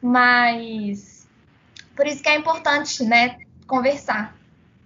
Mas 0.00 1.26
por 1.96 2.06
isso 2.06 2.22
que 2.22 2.28
é 2.28 2.36
importante, 2.36 3.02
né, 3.04 3.38
conversar 3.66 4.37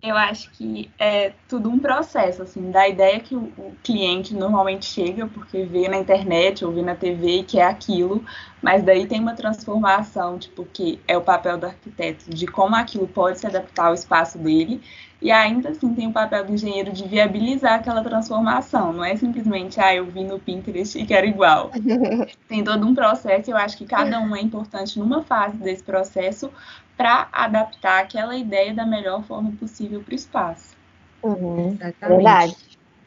eu 0.02 0.16
acho 0.16 0.50
que 0.50 0.90
é 0.98 1.32
tudo 1.48 1.70
um 1.70 1.78
processo, 1.78 2.42
assim, 2.42 2.72
da 2.72 2.88
ideia 2.88 3.20
que 3.20 3.36
o, 3.36 3.44
o, 3.56 3.72
cliente 3.84 4.34
normalmente 4.34 4.84
chega 4.84 5.28
porque 5.28 5.64
vê 5.64 5.88
na 5.88 5.96
internet 5.96 6.64
ou 6.64 6.72
vê 6.72 6.82
na 6.82 6.96
TV 6.96 7.44
que 7.44 7.60
é 7.60 7.64
aquilo, 7.64 8.24
mas 8.60 8.82
daí 8.82 9.06
tem 9.06 9.20
uma 9.20 9.34
transformação, 9.34 10.40
tipo, 10.40 10.64
que 10.64 10.98
é 11.06 11.16
o 11.16 11.20
papel 11.20 11.56
do 11.56 11.66
arquiteto, 11.66 12.28
de 12.28 12.48
como 12.48 12.74
aquilo 12.74 13.06
pode 13.06 13.38
se 13.38 13.46
adaptar 13.46 13.86
ao 13.86 13.94
espaço 13.94 14.38
dele, 14.38 14.82
e 15.20 15.30
ainda 15.30 15.68
assim 15.68 15.94
tem 15.94 16.08
o 16.08 16.12
papel 16.12 16.44
do 16.44 16.52
engenheiro 16.52 16.92
de 16.92 17.06
viabilizar 17.06 17.74
aquela 17.74 18.02
transformação, 18.02 18.92
não 18.92 19.04
é 19.04 19.14
simplesmente, 19.14 19.80
ah, 19.80 19.94
eu 19.94 20.04
vi 20.04 20.24
no 20.24 20.40
Pinterest 20.40 20.98
e 20.98 21.06
quero 21.06 21.28
igual. 21.28 21.70
tem 22.48 22.64
todo 22.64 22.84
um 22.84 22.92
processo, 22.92 23.50
e 23.50 23.52
eu 23.52 23.56
acho 23.56 23.78
que 23.78 23.84
cada 23.84 24.18
um 24.18 24.34
é 24.34 24.40
importante 24.40 24.98
numa 24.98 25.22
fase 25.22 25.58
desse 25.58 25.84
processo 25.84 26.50
para 27.02 27.26
adaptar 27.32 28.00
aquela 28.00 28.36
ideia 28.36 28.72
da 28.72 28.86
melhor 28.86 29.24
forma 29.24 29.50
possível 29.58 30.00
para 30.04 30.12
o 30.12 30.14
espaço. 30.14 30.76
Uhum, 31.20 31.76
Verdade. 32.00 32.56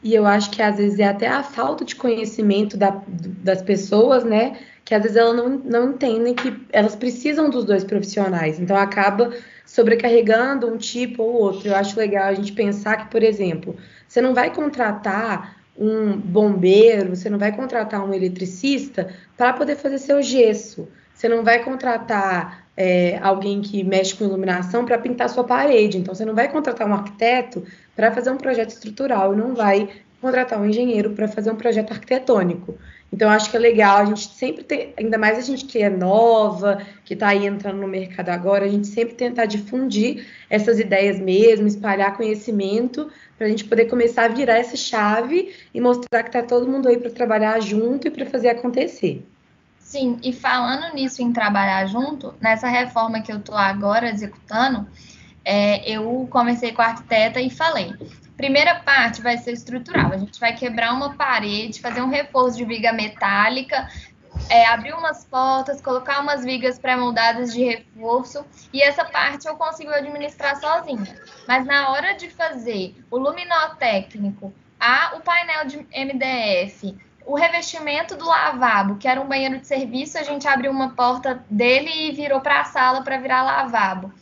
E 0.02 0.14
eu 0.14 0.26
acho 0.26 0.50
que 0.50 0.60
às 0.60 0.76
vezes 0.76 0.98
é 0.98 1.04
até 1.04 1.26
a 1.26 1.42
falta 1.42 1.82
de 1.82 1.96
conhecimento 1.96 2.76
da, 2.76 3.00
das 3.08 3.62
pessoas, 3.62 4.22
né? 4.22 4.58
Que 4.84 4.94
às 4.94 5.02
vezes 5.02 5.16
elas 5.16 5.34
não, 5.34 5.48
não 5.48 5.90
entendem 5.92 6.34
que 6.34 6.54
elas 6.70 6.94
precisam 6.94 7.48
dos 7.48 7.64
dois 7.64 7.84
profissionais. 7.84 8.60
Então 8.60 8.76
acaba 8.76 9.32
sobrecarregando 9.64 10.70
um 10.70 10.76
tipo 10.76 11.22
ou 11.22 11.32
outro. 11.32 11.68
Eu 11.68 11.74
acho 11.74 11.98
legal 11.98 12.24
a 12.24 12.34
gente 12.34 12.52
pensar 12.52 12.98
que, 12.98 13.10
por 13.10 13.22
exemplo, 13.22 13.74
você 14.06 14.20
não 14.20 14.34
vai 14.34 14.52
contratar 14.54 15.56
um 15.74 16.18
bombeiro, 16.18 17.16
você 17.16 17.30
não 17.30 17.38
vai 17.38 17.50
contratar 17.50 18.06
um 18.06 18.12
eletricista 18.12 19.08
para 19.38 19.54
poder 19.54 19.76
fazer 19.76 19.96
seu 19.96 20.22
gesso. 20.22 20.86
Você 21.14 21.30
não 21.30 21.42
vai 21.42 21.64
contratar 21.64 22.65
é, 22.76 23.18
alguém 23.22 23.62
que 23.62 23.82
mexe 23.82 24.14
com 24.14 24.24
iluminação 24.24 24.84
para 24.84 24.98
pintar 24.98 25.28
sua 25.30 25.44
parede. 25.44 25.98
Então, 25.98 26.14
você 26.14 26.24
não 26.24 26.34
vai 26.34 26.50
contratar 26.50 26.86
um 26.86 26.92
arquiteto 26.92 27.64
para 27.94 28.12
fazer 28.12 28.30
um 28.30 28.36
projeto 28.36 28.70
estrutural 28.70 29.34
não 29.34 29.54
vai 29.54 29.88
contratar 30.20 30.60
um 30.60 30.66
engenheiro 30.66 31.10
para 31.10 31.28
fazer 31.28 31.50
um 31.50 31.56
projeto 31.56 31.92
arquitetônico. 31.92 32.76
Então, 33.12 33.30
acho 33.30 33.50
que 33.50 33.56
é 33.56 33.60
legal 33.60 33.98
a 33.98 34.04
gente 34.04 34.28
sempre 34.34 34.64
ter, 34.64 34.92
ainda 34.96 35.16
mais 35.16 35.38
a 35.38 35.40
gente 35.40 35.64
que 35.64 35.80
é 35.80 35.88
nova, 35.88 36.82
que 37.04 37.14
está 37.14 37.28
aí 37.28 37.46
entrando 37.46 37.80
no 37.80 37.86
mercado 37.86 38.30
agora, 38.30 38.64
a 38.64 38.68
gente 38.68 38.88
sempre 38.88 39.14
tentar 39.14 39.46
difundir 39.46 40.26
essas 40.50 40.80
ideias 40.80 41.18
mesmo, 41.20 41.66
espalhar 41.66 42.16
conhecimento, 42.16 43.08
para 43.38 43.46
a 43.46 43.50
gente 43.50 43.64
poder 43.64 43.84
começar 43.84 44.24
a 44.24 44.28
virar 44.28 44.58
essa 44.58 44.76
chave 44.76 45.54
e 45.72 45.80
mostrar 45.80 46.22
que 46.24 46.30
está 46.30 46.42
todo 46.42 46.68
mundo 46.68 46.88
aí 46.88 46.98
para 46.98 47.10
trabalhar 47.10 47.60
junto 47.60 48.08
e 48.08 48.10
para 48.10 48.26
fazer 48.26 48.48
acontecer. 48.48 49.24
Sim, 49.96 50.20
e 50.22 50.30
falando 50.30 50.92
nisso 50.92 51.22
em 51.22 51.32
trabalhar 51.32 51.86
junto, 51.86 52.34
nessa 52.38 52.68
reforma 52.68 53.22
que 53.22 53.32
eu 53.32 53.38
estou 53.38 53.56
agora 53.56 54.10
executando, 54.10 54.86
é, 55.42 55.90
eu 55.90 56.28
conversei 56.30 56.70
com 56.72 56.82
a 56.82 56.88
arquiteta 56.88 57.40
e 57.40 57.48
falei: 57.48 57.94
primeira 58.36 58.74
parte 58.80 59.22
vai 59.22 59.38
ser 59.38 59.52
estrutural. 59.52 60.12
A 60.12 60.18
gente 60.18 60.38
vai 60.38 60.54
quebrar 60.54 60.92
uma 60.92 61.14
parede, 61.14 61.80
fazer 61.80 62.02
um 62.02 62.10
reforço 62.10 62.58
de 62.58 62.66
viga 62.66 62.92
metálica, 62.92 63.88
é, 64.50 64.66
abrir 64.66 64.92
umas 64.92 65.24
portas, 65.24 65.80
colocar 65.80 66.20
umas 66.20 66.44
vigas 66.44 66.78
pré-moldadas 66.78 67.54
de 67.54 67.64
reforço, 67.64 68.44
e 68.74 68.82
essa 68.82 69.02
parte 69.02 69.48
eu 69.48 69.56
consigo 69.56 69.92
administrar 69.92 70.60
sozinha. 70.60 71.16
Mas 71.48 71.64
na 71.64 71.88
hora 71.88 72.12
de 72.12 72.28
fazer 72.28 72.94
o 73.10 73.16
luminotécnico, 73.16 74.52
a, 74.78 75.16
o 75.16 75.20
painel 75.20 75.64
de 75.64 75.78
MDF, 75.78 76.94
o 77.26 77.34
revestimento 77.34 78.16
do 78.16 78.24
lavabo, 78.24 78.96
que 78.96 79.08
era 79.08 79.20
um 79.20 79.26
banheiro 79.26 79.58
de 79.58 79.66
serviço, 79.66 80.16
a 80.16 80.22
gente 80.22 80.46
abriu 80.46 80.70
uma 80.70 80.90
porta 80.90 81.44
dele 81.50 81.90
e 81.90 82.12
virou 82.12 82.40
para 82.40 82.60
a 82.60 82.64
sala 82.64 83.02
para 83.02 83.18
virar 83.18 83.42
lavabo. 83.42 84.12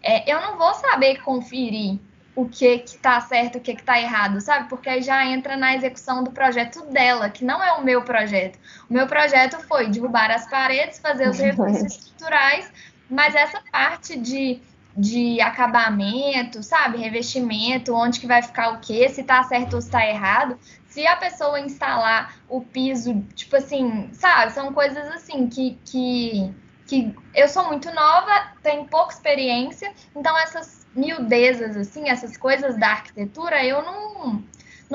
É, 0.00 0.32
eu 0.32 0.40
não 0.40 0.56
vou 0.56 0.72
saber 0.74 1.20
conferir 1.22 1.98
o 2.36 2.48
que 2.48 2.78
que 2.78 2.96
tá 2.98 3.20
certo, 3.20 3.58
o 3.58 3.60
que 3.60 3.74
que 3.74 3.82
tá 3.82 4.00
errado, 4.00 4.40
sabe? 4.40 4.68
Porque 4.68 4.88
aí 4.88 5.02
já 5.02 5.24
entra 5.26 5.56
na 5.56 5.74
execução 5.74 6.22
do 6.22 6.30
projeto 6.30 6.84
dela, 6.86 7.28
que 7.28 7.44
não 7.44 7.62
é 7.62 7.72
o 7.72 7.84
meu 7.84 8.02
projeto. 8.02 8.58
O 8.88 8.92
meu 8.92 9.06
projeto 9.06 9.58
foi 9.66 9.88
derrubar 9.88 10.30
as 10.30 10.48
paredes, 10.48 10.98
fazer 10.98 11.28
os 11.28 11.38
recursos 11.38 11.82
estruturais, 11.82 12.70
mas 13.10 13.34
essa 13.34 13.60
parte 13.70 14.16
de, 14.16 14.60
de 14.96 15.40
acabamento, 15.40 16.62
sabe? 16.62 16.98
Revestimento, 16.98 17.94
onde 17.94 18.20
que 18.20 18.26
vai 18.26 18.42
ficar 18.42 18.74
o 18.74 18.80
quê, 18.80 19.08
se 19.08 19.22
tá 19.24 19.42
certo 19.42 19.74
ou 19.74 19.82
se 19.82 19.90
tá 19.90 20.06
errado. 20.06 20.58
Se 20.86 21.06
a 21.06 21.16
pessoa 21.16 21.58
instalar 21.58 22.36
o 22.48 22.60
piso, 22.60 23.20
tipo 23.34 23.56
assim, 23.56 24.08
sabe? 24.12 24.52
São 24.52 24.72
coisas 24.72 25.04
assim 25.08 25.48
que, 25.48 25.76
que, 25.84 26.54
que 26.86 27.14
eu 27.34 27.48
sou 27.48 27.66
muito 27.66 27.92
nova, 27.92 28.52
tenho 28.62 28.84
pouca 28.84 29.12
experiência, 29.12 29.92
então 30.14 30.38
essas 30.38 30.86
miudezas, 30.94 31.76
assim, 31.76 32.08
essas 32.08 32.36
coisas 32.36 32.78
da 32.78 32.90
arquitetura, 32.90 33.64
eu 33.64 33.82
não, 33.82 34.44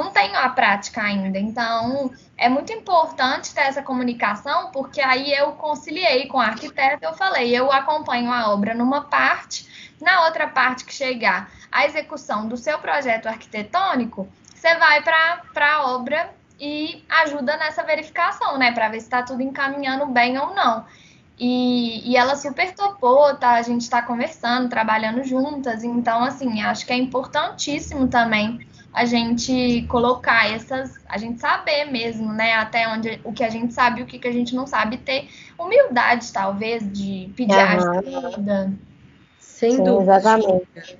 não 0.03 0.11
tenho 0.11 0.37
a 0.37 0.49
prática 0.49 1.01
ainda. 1.01 1.37
Então, 1.37 2.11
é 2.37 2.47
muito 2.47 2.71
importante 2.71 3.53
ter 3.53 3.61
essa 3.61 3.81
comunicação, 3.81 4.71
porque 4.71 5.01
aí 5.01 5.31
eu 5.33 5.51
conciliei 5.53 6.27
com 6.27 6.39
a 6.39 6.45
arquiteta, 6.45 7.05
eu 7.05 7.13
falei, 7.13 7.55
eu 7.55 7.71
acompanho 7.71 8.31
a 8.31 8.49
obra 8.51 8.73
numa 8.73 9.01
parte, 9.01 9.93
na 10.01 10.25
outra 10.25 10.47
parte 10.47 10.85
que 10.85 10.93
chegar 10.93 11.51
a 11.71 11.85
execução 11.85 12.47
do 12.47 12.57
seu 12.57 12.79
projeto 12.79 13.27
arquitetônico, 13.27 14.27
você 14.55 14.75
vai 14.75 15.01
para 15.03 15.41
a 15.55 15.91
obra 15.91 16.33
e 16.59 17.03
ajuda 17.09 17.57
nessa 17.57 17.83
verificação, 17.83 18.57
né, 18.57 18.71
para 18.71 18.89
ver 18.89 18.99
se 18.99 19.05
está 19.05 19.21
tudo 19.21 19.41
encaminhando 19.41 20.05
bem 20.07 20.37
ou 20.37 20.53
não. 20.53 20.85
E, 21.37 22.11
e 22.11 22.17
ela 22.17 22.35
super 22.35 22.75
topou, 22.75 23.33
tá? 23.37 23.51
A 23.51 23.61
gente 23.61 23.83
está 23.83 24.01
conversando, 24.01 24.67
trabalhando 24.67 25.23
juntas. 25.23 25.85
Então, 25.85 26.21
assim, 26.21 26.61
acho 26.61 26.85
que 26.85 26.91
é 26.91 26.97
importantíssimo 26.97 28.09
também 28.09 28.67
a 28.93 29.05
gente 29.05 29.85
colocar 29.87 30.51
essas, 30.51 30.99
a 31.07 31.17
gente 31.17 31.39
saber 31.39 31.85
mesmo, 31.85 32.33
né, 32.33 32.53
até 32.53 32.87
onde 32.87 33.19
o 33.23 33.31
que 33.31 33.43
a 33.43 33.49
gente 33.49 33.73
sabe 33.73 34.01
e 34.01 34.03
o 34.03 34.05
que, 34.05 34.19
que 34.19 34.27
a 34.27 34.31
gente 34.31 34.55
não 34.55 34.65
sabe, 34.65 34.97
ter 34.97 35.27
humildade, 35.57 36.31
talvez, 36.33 36.83
de 36.91 37.29
pedir 37.35 37.53
uhum. 37.53 37.99
ajuda. 37.99 38.73
Sem 39.39 39.71
Sim, 39.71 39.83
dúvida. 39.83 40.17
Exatamente. 40.17 40.97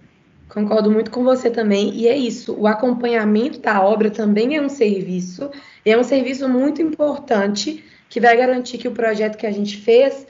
Concordo 0.49 0.89
muito 0.91 1.11
com 1.11 1.23
você 1.23 1.49
também. 1.49 1.93
E 1.93 2.07
é 2.07 2.17
isso, 2.17 2.55
o 2.59 2.67
acompanhamento 2.67 3.59
da 3.59 3.81
obra 3.81 4.09
também 4.09 4.55
é 4.55 4.61
um 4.61 4.69
serviço, 4.69 5.49
é 5.85 5.97
um 5.97 6.03
serviço 6.03 6.49
muito 6.49 6.81
importante 6.81 7.83
que 8.09 8.19
vai 8.19 8.35
garantir 8.35 8.79
que 8.79 8.87
o 8.87 8.91
projeto 8.91 9.37
que 9.37 9.45
a 9.45 9.51
gente 9.51 9.77
fez 9.77 10.25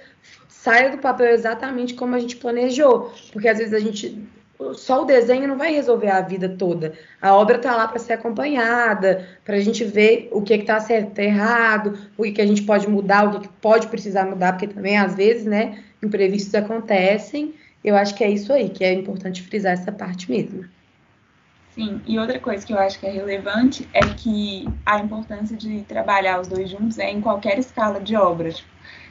saia 0.47 0.91
do 0.91 0.97
papel 0.97 1.29
exatamente 1.29 1.93
como 1.93 2.15
a 2.15 2.19
gente 2.19 2.35
planejou. 2.35 3.11
Porque 3.31 3.47
às 3.47 3.57
vezes 3.57 3.73
a 3.73 3.79
gente. 3.79 4.21
Só 4.73 5.03
o 5.03 5.05
desenho 5.05 5.47
não 5.47 5.57
vai 5.57 5.73
resolver 5.73 6.09
a 6.09 6.21
vida 6.21 6.49
toda. 6.49 6.93
A 7.21 7.33
obra 7.33 7.55
está 7.55 7.75
lá 7.75 7.87
para 7.87 7.97
ser 7.97 8.13
acompanhada, 8.13 9.25
para 9.45 9.55
a 9.55 9.59
gente 9.61 9.85
ver 9.85 10.27
o 10.33 10.41
que 10.41 10.53
está 10.53 10.81
certo, 10.81 11.13
tá 11.13 11.23
errado, 11.23 11.97
o 12.17 12.23
que, 12.23 12.33
que 12.33 12.41
a 12.41 12.45
gente 12.45 12.63
pode 12.63 12.87
mudar, 12.89 13.25
o 13.25 13.39
que, 13.39 13.47
que 13.47 13.53
pode 13.61 13.87
precisar 13.87 14.25
mudar, 14.25 14.53
porque 14.53 14.67
também 14.67 14.97
às 14.97 15.15
vezes, 15.15 15.45
né, 15.45 15.81
imprevistos 16.03 16.53
acontecem. 16.53 17.53
Eu 17.81 17.95
acho 17.95 18.13
que 18.15 18.23
é 18.23 18.29
isso 18.29 18.51
aí, 18.51 18.67
que 18.69 18.83
é 18.83 18.91
importante 18.91 19.41
frisar 19.41 19.71
essa 19.71 19.93
parte 19.93 20.29
mesmo. 20.29 20.65
Sim, 21.73 22.01
e 22.05 22.19
outra 22.19 22.37
coisa 22.39 22.65
que 22.65 22.73
eu 22.73 22.79
acho 22.79 22.99
que 22.99 23.05
é 23.05 23.11
relevante 23.11 23.87
é 23.93 24.01
que 24.01 24.67
a 24.85 24.99
importância 24.99 25.55
de 25.55 25.83
trabalhar 25.83 26.41
os 26.41 26.49
dois 26.49 26.69
juntos 26.69 26.99
é 26.99 27.09
em 27.09 27.21
qualquer 27.21 27.57
escala 27.57 28.01
de 28.01 28.17
obra, 28.17 28.51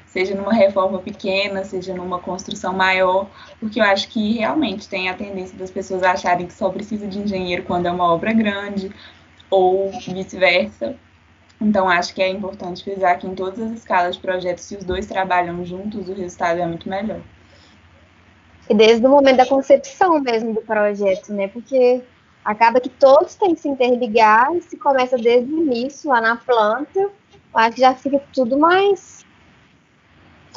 seja 0.08 0.34
numa 0.34 0.52
reforma 0.52 0.98
pequena, 0.98 1.64
seja 1.64 1.94
numa 1.94 2.18
construção 2.18 2.72
maior, 2.72 3.28
porque 3.60 3.80
eu 3.80 3.84
acho 3.84 4.08
que 4.08 4.38
realmente 4.38 4.88
tem 4.88 5.08
a 5.08 5.14
tendência 5.14 5.56
das 5.56 5.70
pessoas 5.70 6.02
acharem 6.02 6.46
que 6.46 6.54
só 6.54 6.70
precisa 6.70 7.06
de 7.06 7.18
engenheiro 7.18 7.62
quando 7.64 7.86
é 7.86 7.90
uma 7.90 8.12
obra 8.12 8.32
grande, 8.32 8.90
ou 9.50 9.90
vice-versa. 9.90 10.96
Então, 11.60 11.88
acho 11.88 12.14
que 12.14 12.22
é 12.22 12.28
importante 12.28 12.84
frisar 12.84 13.18
que 13.18 13.26
em 13.26 13.34
todas 13.34 13.60
as 13.60 13.72
escalas 13.72 14.14
de 14.14 14.22
projetos, 14.22 14.64
se 14.64 14.76
os 14.76 14.84
dois 14.84 15.06
trabalham 15.06 15.64
juntos, 15.64 16.08
o 16.08 16.14
resultado 16.14 16.60
é 16.60 16.66
muito 16.66 16.88
melhor. 16.88 17.20
E 18.70 18.74
desde 18.74 19.04
o 19.04 19.08
momento 19.08 19.38
da 19.38 19.46
concepção 19.46 20.20
mesmo 20.20 20.54
do 20.54 20.60
projeto, 20.60 21.32
né? 21.32 21.48
Porque 21.48 22.02
acaba 22.44 22.80
que 22.80 22.88
todos 22.88 23.34
têm 23.34 23.54
que 23.54 23.60
se 23.60 23.68
interligar 23.68 24.54
e 24.54 24.60
se 24.60 24.76
começa 24.76 25.16
desde 25.16 25.52
o 25.52 25.58
início, 25.58 26.10
lá 26.10 26.20
na 26.20 26.36
planta, 26.36 27.10
acho 27.54 27.74
que 27.74 27.80
já 27.80 27.94
fica 27.94 28.22
tudo 28.32 28.58
mais. 28.58 29.17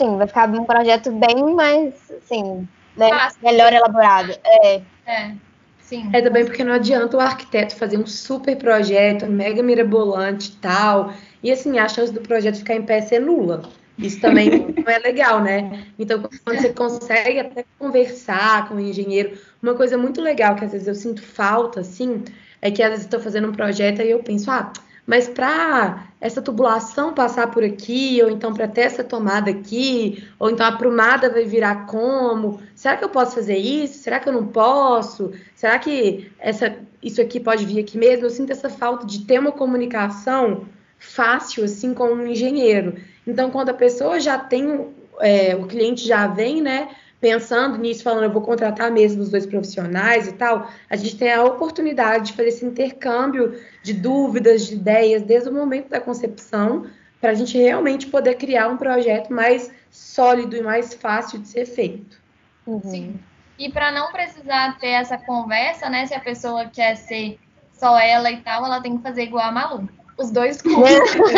Sim, 0.01 0.17
vai 0.17 0.25
ficar 0.25 0.49
um 0.49 0.65
projeto 0.65 1.11
bem 1.11 1.53
mais, 1.53 1.93
assim, 2.17 2.67
né, 2.97 3.09
melhor 3.43 3.71
elaborado. 3.71 4.33
É. 4.43 4.81
é. 5.05 5.35
Sim. 5.79 6.09
É 6.11 6.21
também 6.21 6.43
porque 6.43 6.63
não 6.63 6.73
adianta 6.73 7.17
o 7.17 7.19
arquiteto 7.19 7.75
fazer 7.75 7.97
um 7.97 8.07
super 8.07 8.55
projeto, 8.55 9.27
mega 9.27 9.61
mirabolante 9.61 10.53
e 10.53 10.55
tal, 10.55 11.13
e 11.43 11.51
assim, 11.51 11.77
a 11.77 11.87
chance 11.87 12.11
do 12.11 12.21
projeto 12.21 12.57
ficar 12.57 12.75
em 12.75 12.81
pé 12.81 13.01
ser 13.01 13.19
nula. 13.19 13.61
Isso 13.99 14.19
também 14.19 14.49
não 14.73 14.91
é 14.91 14.97
legal, 14.97 15.43
né? 15.43 15.85
Então, 15.99 16.23
quando 16.43 16.61
você 16.61 16.73
consegue 16.73 17.39
até 17.39 17.63
conversar 17.77 18.69
com 18.69 18.75
o 18.75 18.79
engenheiro, 18.79 19.37
uma 19.61 19.75
coisa 19.75 19.97
muito 19.97 20.19
legal 20.19 20.55
que 20.55 20.65
às 20.65 20.71
vezes 20.71 20.87
eu 20.87 20.95
sinto 20.95 21.21
falta, 21.21 21.81
assim, 21.81 22.23
é 22.59 22.71
que 22.71 22.81
às 22.81 22.89
vezes 22.89 23.05
estou 23.05 23.19
fazendo 23.19 23.49
um 23.49 23.53
projeto 23.53 24.01
e 24.01 24.09
eu 24.09 24.19
penso, 24.23 24.49
ah, 24.49 24.71
mas 25.11 25.27
para 25.27 26.07
essa 26.21 26.41
tubulação 26.41 27.13
passar 27.13 27.51
por 27.51 27.65
aqui, 27.65 28.21
ou 28.23 28.29
então 28.29 28.53
para 28.53 28.65
ter 28.65 28.83
essa 28.83 29.03
tomada 29.03 29.51
aqui, 29.51 30.25
ou 30.39 30.49
então 30.49 30.65
a 30.65 30.71
prumada 30.71 31.29
vai 31.29 31.43
virar 31.43 31.85
como? 31.85 32.61
Será 32.73 32.95
que 32.95 33.03
eu 33.03 33.09
posso 33.09 33.35
fazer 33.35 33.57
isso? 33.57 34.01
Será 34.01 34.21
que 34.21 34.29
eu 34.29 34.31
não 34.31 34.47
posso? 34.47 35.33
Será 35.53 35.77
que 35.77 36.31
essa, 36.39 36.77
isso 37.03 37.19
aqui 37.19 37.41
pode 37.41 37.65
vir 37.65 37.81
aqui 37.81 37.97
mesmo? 37.97 38.25
Eu 38.25 38.29
sinto 38.29 38.53
essa 38.53 38.69
falta 38.69 39.05
de 39.05 39.25
ter 39.25 39.37
uma 39.37 39.51
comunicação 39.51 40.63
fácil 40.97 41.65
assim 41.65 41.93
com 41.93 42.05
um 42.05 42.25
engenheiro. 42.25 42.95
Então, 43.27 43.51
quando 43.51 43.67
a 43.67 43.73
pessoa 43.73 44.17
já 44.17 44.37
tem, 44.37 44.93
é, 45.19 45.57
o 45.57 45.67
cliente 45.67 46.07
já 46.07 46.25
vem, 46.25 46.61
né, 46.61 46.87
pensando 47.21 47.77
nisso, 47.77 48.03
falando, 48.03 48.23
eu 48.23 48.31
vou 48.31 48.41
contratar 48.41 48.91
mesmo 48.91 49.21
os 49.21 49.29
dois 49.29 49.45
profissionais 49.45 50.27
e 50.27 50.33
tal, 50.33 50.67
a 50.89 50.95
gente 50.95 51.15
tem 51.15 51.31
a 51.31 51.43
oportunidade 51.43 52.27
de 52.27 52.33
fazer 52.33 52.49
esse 52.49 52.65
intercâmbio 52.65 53.61
de 53.83 53.93
dúvidas, 53.93 54.65
de 54.65 54.73
ideias, 54.73 55.21
desde 55.21 55.47
o 55.47 55.53
momento 55.53 55.87
da 55.87 56.01
concepção, 56.01 56.87
para 57.21 57.29
a 57.29 57.33
gente 57.35 57.55
realmente 57.55 58.07
poder 58.07 58.35
criar 58.35 58.67
um 58.67 58.77
projeto 58.77 59.31
mais 59.31 59.71
sólido 59.91 60.55
e 60.55 60.63
mais 60.63 60.95
fácil 60.95 61.37
de 61.37 61.47
ser 61.47 61.67
feito. 61.67 62.19
Uhum. 62.65 62.81
Sim. 62.83 63.19
E 63.59 63.71
para 63.71 63.91
não 63.91 64.11
precisar 64.11 64.79
ter 64.79 64.87
essa 64.87 65.19
conversa, 65.19 65.87
né, 65.87 66.07
se 66.07 66.15
a 66.15 66.19
pessoa 66.19 66.65
quer 66.65 66.95
ser 66.95 67.39
só 67.71 67.99
ela 67.99 68.31
e 68.31 68.37
tal, 68.41 68.65
ela 68.65 68.81
tem 68.81 68.97
que 68.97 69.03
fazer 69.03 69.23
igual 69.23 69.45
a 69.45 69.51
Malu 69.51 69.87
os 70.21 70.31
dois 70.31 70.61
cursos. 70.61 70.81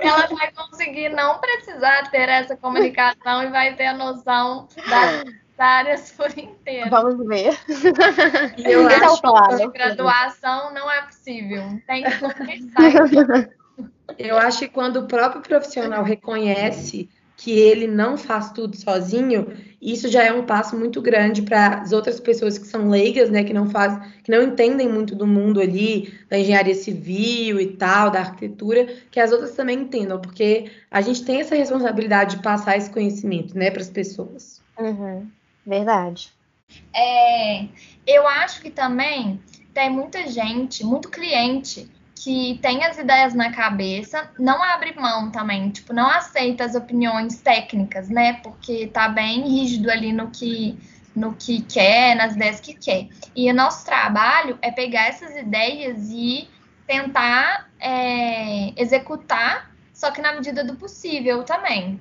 ela 0.00 0.26
vai 0.26 0.52
conseguir 0.52 1.08
não 1.08 1.38
precisar 1.38 2.10
ter 2.10 2.28
essa 2.28 2.56
comunicação 2.56 3.42
e 3.42 3.48
vai 3.48 3.74
ter 3.74 3.86
a 3.86 3.94
noção 3.94 4.68
das 4.88 5.24
áreas 5.58 6.12
por 6.12 6.30
inteiro. 6.38 6.90
Vamos 6.90 7.26
ver. 7.26 7.58
E 8.58 8.70
eu 8.70 8.88
é 8.88 8.94
acho 8.96 9.20
claro. 9.20 9.56
que 9.56 9.78
graduação 9.78 10.72
não 10.72 10.90
é 10.90 11.02
possível. 11.02 11.62
Tem 11.86 12.04
que 12.04 12.18
conversar. 12.18 13.50
Eu 14.16 14.38
acho 14.38 14.60
que 14.60 14.68
quando 14.68 15.00
o 15.00 15.08
próprio 15.08 15.42
profissional 15.42 16.04
reconhece 16.04 17.10
que 17.36 17.50
ele 17.50 17.86
não 17.86 18.16
faz 18.16 18.50
tudo 18.50 18.76
sozinho, 18.76 19.52
isso 19.80 20.08
já 20.08 20.24
é 20.24 20.32
um 20.32 20.46
passo 20.46 20.76
muito 20.76 21.02
grande 21.02 21.42
para 21.42 21.80
as 21.80 21.92
outras 21.92 22.18
pessoas 22.18 22.56
que 22.56 22.66
são 22.66 22.88
leigas, 22.88 23.28
né, 23.28 23.44
que 23.44 23.52
não 23.52 23.68
faz, 23.68 23.98
que 24.24 24.30
não 24.30 24.42
entendem 24.42 24.88
muito 24.88 25.14
do 25.14 25.26
mundo 25.26 25.60
ali 25.60 26.14
da 26.30 26.38
engenharia 26.38 26.74
civil 26.74 27.60
e 27.60 27.66
tal, 27.66 28.10
da 28.10 28.20
arquitetura, 28.20 28.86
que 29.10 29.20
as 29.20 29.32
outras 29.32 29.52
também 29.52 29.80
entendam, 29.80 30.18
porque 30.18 30.70
a 30.90 31.00
gente 31.02 31.24
tem 31.24 31.40
essa 31.40 31.54
responsabilidade 31.54 32.36
de 32.36 32.42
passar 32.42 32.76
esse 32.76 32.90
conhecimento, 32.90 33.56
né, 33.56 33.70
para 33.70 33.82
as 33.82 33.90
pessoas. 33.90 34.62
Uhum, 34.78 35.28
verdade. 35.66 36.30
É, 36.94 37.66
eu 38.06 38.26
acho 38.26 38.62
que 38.62 38.70
também 38.70 39.38
tem 39.74 39.90
muita 39.90 40.26
gente, 40.26 40.84
muito 40.84 41.10
cliente 41.10 41.88
que 42.26 42.58
tem 42.60 42.84
as 42.84 42.98
ideias 42.98 43.34
na 43.34 43.52
cabeça, 43.52 44.28
não 44.36 44.60
abre 44.60 44.92
mão 44.96 45.30
também, 45.30 45.70
tipo, 45.70 45.92
não 45.92 46.10
aceita 46.10 46.64
as 46.64 46.74
opiniões 46.74 47.40
técnicas, 47.40 48.08
né? 48.08 48.40
Porque 48.42 48.88
tá 48.88 49.08
bem 49.08 49.42
rígido 49.48 49.88
ali 49.88 50.12
no 50.12 50.28
que 50.28 50.76
no 51.14 51.34
que 51.34 51.62
quer, 51.62 52.16
nas 52.16 52.34
ideias 52.34 52.58
que 52.58 52.74
quer. 52.74 53.06
E 53.34 53.48
o 53.48 53.54
nosso 53.54 53.86
trabalho 53.86 54.58
é 54.60 54.72
pegar 54.72 55.06
essas 55.06 55.36
ideias 55.36 56.10
e 56.10 56.48
tentar 56.84 57.70
é, 57.78 58.72
executar, 58.76 59.70
só 59.94 60.10
que 60.10 60.20
na 60.20 60.32
medida 60.32 60.64
do 60.64 60.74
possível 60.74 61.44
também. 61.44 62.00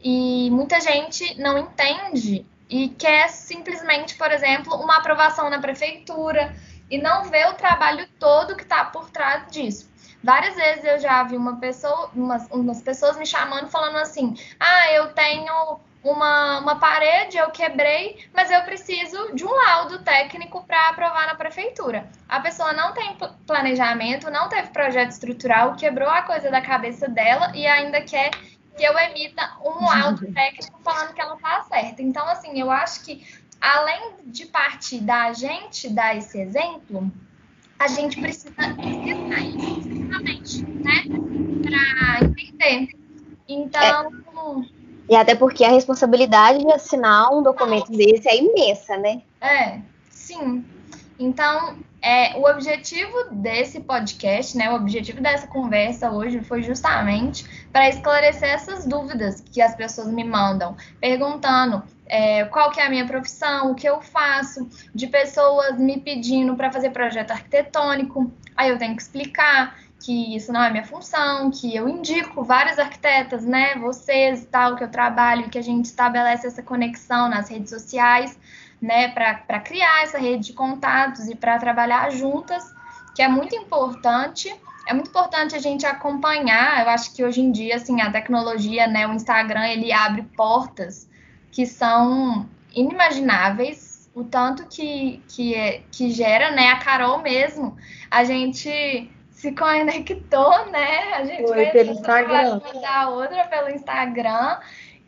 E 0.00 0.48
muita 0.52 0.80
gente 0.80 1.38
não 1.40 1.58
entende 1.58 2.46
e 2.70 2.88
quer 2.90 3.28
simplesmente, 3.28 4.14
por 4.14 4.30
exemplo, 4.30 4.76
uma 4.76 4.98
aprovação 4.98 5.50
na 5.50 5.58
prefeitura, 5.58 6.54
e 6.90 6.98
não 6.98 7.24
vê 7.24 7.44
o 7.46 7.54
trabalho 7.54 8.06
todo 8.18 8.56
que 8.56 8.62
está 8.62 8.84
por 8.84 9.10
trás 9.10 9.50
disso. 9.50 9.90
Várias 10.22 10.56
vezes 10.56 10.84
eu 10.84 10.98
já 10.98 11.22
vi 11.22 11.36
uma 11.36 11.60
pessoa, 11.60 12.10
umas, 12.14 12.48
umas 12.50 12.82
pessoas 12.82 13.16
me 13.16 13.26
chamando 13.26 13.68
falando 13.68 13.96
assim: 13.96 14.34
ah, 14.58 14.92
eu 14.92 15.12
tenho 15.12 15.78
uma, 16.02 16.58
uma 16.58 16.76
parede, 16.76 17.36
eu 17.36 17.50
quebrei, 17.50 18.26
mas 18.32 18.50
eu 18.50 18.62
preciso 18.62 19.34
de 19.34 19.44
um 19.44 19.50
laudo 19.50 19.98
técnico 20.00 20.64
para 20.64 20.88
aprovar 20.88 21.26
na 21.26 21.34
prefeitura. 21.34 22.08
A 22.28 22.40
pessoa 22.40 22.72
não 22.72 22.92
tem 22.92 23.16
planejamento, 23.46 24.30
não 24.30 24.48
teve 24.48 24.68
projeto 24.68 25.10
estrutural, 25.10 25.76
quebrou 25.76 26.08
a 26.08 26.22
coisa 26.22 26.50
da 26.50 26.60
cabeça 26.60 27.08
dela 27.08 27.52
e 27.54 27.66
ainda 27.66 28.00
quer 28.00 28.30
que 28.76 28.84
eu 28.84 28.96
emita 28.98 29.56
um 29.64 29.86
laudo 29.86 30.30
técnico 30.34 30.80
falando 30.82 31.14
que 31.14 31.20
ela 31.20 31.34
está 31.34 31.62
certa. 31.62 32.02
Então, 32.02 32.26
assim, 32.28 32.58
eu 32.60 32.70
acho 32.70 33.04
que 33.04 33.26
além 33.60 34.14
de 34.26 34.46
partir 34.46 35.00
da 35.00 35.32
gente 35.32 35.88
dar 35.88 36.16
esse 36.16 36.38
exemplo, 36.40 37.10
a 37.78 37.88
gente 37.88 38.20
precisa 38.20 38.54
isso, 38.78 39.90
justamente, 39.90 40.62
né? 40.62 41.02
Para 41.62 42.28
entender. 42.40 42.96
Então. 43.48 44.12
É. 44.62 44.76
E 45.08 45.14
até 45.14 45.34
porque 45.34 45.64
a 45.64 45.70
responsabilidade 45.70 46.58
de 46.58 46.72
assinar 46.72 47.32
um 47.32 47.42
documento 47.42 47.92
desse 47.92 48.28
é 48.28 48.36
imensa, 48.36 48.96
né? 48.96 49.22
É, 49.40 49.80
sim. 50.10 50.64
Então, 51.18 51.78
é, 52.02 52.36
o 52.36 52.48
objetivo 52.48 53.30
desse 53.30 53.80
podcast, 53.80 54.56
né, 54.56 54.70
o 54.70 54.76
objetivo 54.76 55.20
dessa 55.20 55.46
conversa 55.46 56.10
hoje 56.10 56.40
foi 56.40 56.62
justamente 56.62 57.44
para 57.72 57.88
esclarecer 57.88 58.48
essas 58.48 58.86
dúvidas 58.86 59.40
que 59.40 59.62
as 59.62 59.74
pessoas 59.74 60.08
me 60.08 60.24
mandam, 60.24 60.76
perguntando 61.00 61.82
é, 62.08 62.44
qual 62.44 62.70
que 62.70 62.80
é 62.80 62.86
a 62.86 62.90
minha 62.90 63.06
profissão, 63.06 63.72
o 63.72 63.74
que 63.74 63.88
eu 63.88 64.00
faço, 64.00 64.68
de 64.94 65.06
pessoas 65.06 65.78
me 65.78 66.00
pedindo 66.00 66.54
para 66.56 66.70
fazer 66.70 66.90
projeto 66.90 67.32
arquitetônico, 67.32 68.32
aí 68.56 68.70
eu 68.70 68.78
tenho 68.78 68.94
que 68.94 69.02
explicar 69.02 69.76
que 69.98 70.36
isso 70.36 70.52
não 70.52 70.62
é 70.62 70.70
minha 70.70 70.84
função, 70.84 71.50
que 71.50 71.74
eu 71.74 71.88
indico 71.88 72.44
várias 72.44 72.78
arquitetas, 72.78 73.44
né, 73.44 73.74
vocês 73.76 74.42
e 74.42 74.46
tal, 74.46 74.76
que 74.76 74.84
eu 74.84 74.90
trabalho, 74.90 75.48
que 75.48 75.58
a 75.58 75.62
gente 75.62 75.86
estabelece 75.86 76.46
essa 76.46 76.62
conexão 76.62 77.28
nas 77.28 77.48
redes 77.48 77.70
sociais, 77.70 78.38
né, 78.80 79.08
para 79.08 79.58
criar 79.60 80.02
essa 80.02 80.18
rede 80.18 80.48
de 80.48 80.52
contatos 80.52 81.28
e 81.28 81.34
para 81.34 81.58
trabalhar 81.58 82.10
juntas, 82.10 82.62
que 83.14 83.22
é 83.22 83.28
muito 83.28 83.56
importante. 83.56 84.54
É 84.86 84.94
muito 84.94 85.08
importante 85.08 85.56
a 85.56 85.58
gente 85.58 85.84
acompanhar. 85.84 86.82
Eu 86.82 86.90
acho 86.90 87.12
que 87.12 87.24
hoje 87.24 87.40
em 87.40 87.50
dia, 87.50 87.74
assim, 87.74 88.00
a 88.00 88.12
tecnologia, 88.12 88.86
né, 88.86 89.04
o 89.08 89.12
Instagram, 89.12 89.66
ele 89.66 89.90
abre 89.90 90.22
portas 90.36 91.08
que 91.56 91.64
são 91.64 92.46
inimagináveis. 92.74 94.10
O 94.14 94.22
tanto 94.24 94.66
que, 94.66 95.22
que, 95.26 95.54
é, 95.54 95.80
que 95.90 96.10
gera, 96.10 96.50
né? 96.50 96.68
A 96.68 96.76
Carol 96.76 97.22
mesmo, 97.22 97.74
a 98.10 98.24
gente 98.24 99.10
se 99.30 99.52
conectou, 99.52 100.66
né? 100.70 101.14
A 101.14 101.24
gente 101.24 101.46
Foi 101.46 101.66
pelo 101.66 101.92
Instagram. 101.92 102.60
da 102.82 103.08
outra 103.08 103.44
pelo 103.44 103.70
Instagram. 103.70 104.58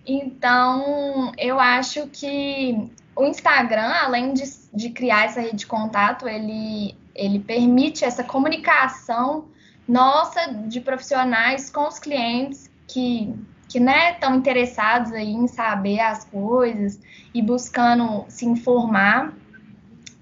Então, 0.07 1.33
eu 1.37 1.61
acho 1.61 2.07
que 2.07 2.91
o 3.15 3.25
Instagram, 3.25 3.93
além 4.03 4.33
de, 4.33 4.45
de 4.73 4.89
criar 4.89 5.27
essa 5.27 5.43
rede 5.43 5.57
de 5.57 5.67
contato, 5.67 6.27
ele, 6.27 6.97
ele 7.15 7.41
permite 7.41 8.07
essa 8.07 8.25
comunicação 8.25 9.49
nossa 9.87 10.51
de 10.67 10.81
profissionais 10.81 11.69
com 11.69 11.87
os 11.87 11.99
clientes 11.99 12.71
que 12.87 13.35
que 13.69 13.79
né 13.79 14.13
estão 14.13 14.35
interessados 14.35 15.13
aí 15.13 15.33
em 15.33 15.47
saber 15.47 16.01
as 16.01 16.25
coisas 16.25 16.99
e 17.35 17.43
buscando 17.43 18.25
se 18.29 18.47
informar 18.47 19.35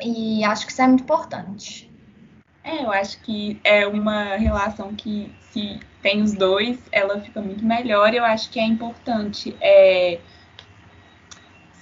e 0.00 0.44
acho 0.44 0.66
que 0.66 0.72
isso 0.72 0.82
é 0.82 0.86
muito 0.86 1.02
importante. 1.02 1.90
É, 2.62 2.82
eu 2.82 2.92
acho 2.92 3.20
que 3.22 3.60
é 3.62 3.86
uma 3.86 4.36
relação 4.36 4.94
que 4.94 5.32
se 5.40 5.78
tem 6.02 6.20
os 6.20 6.34
dois, 6.34 6.78
ela 6.90 7.20
fica 7.20 7.40
muito 7.40 7.64
melhor. 7.64 8.12
Eu 8.12 8.24
acho 8.24 8.50
que 8.50 8.58
é 8.58 8.64
importante 8.64 9.56
é, 9.60 10.18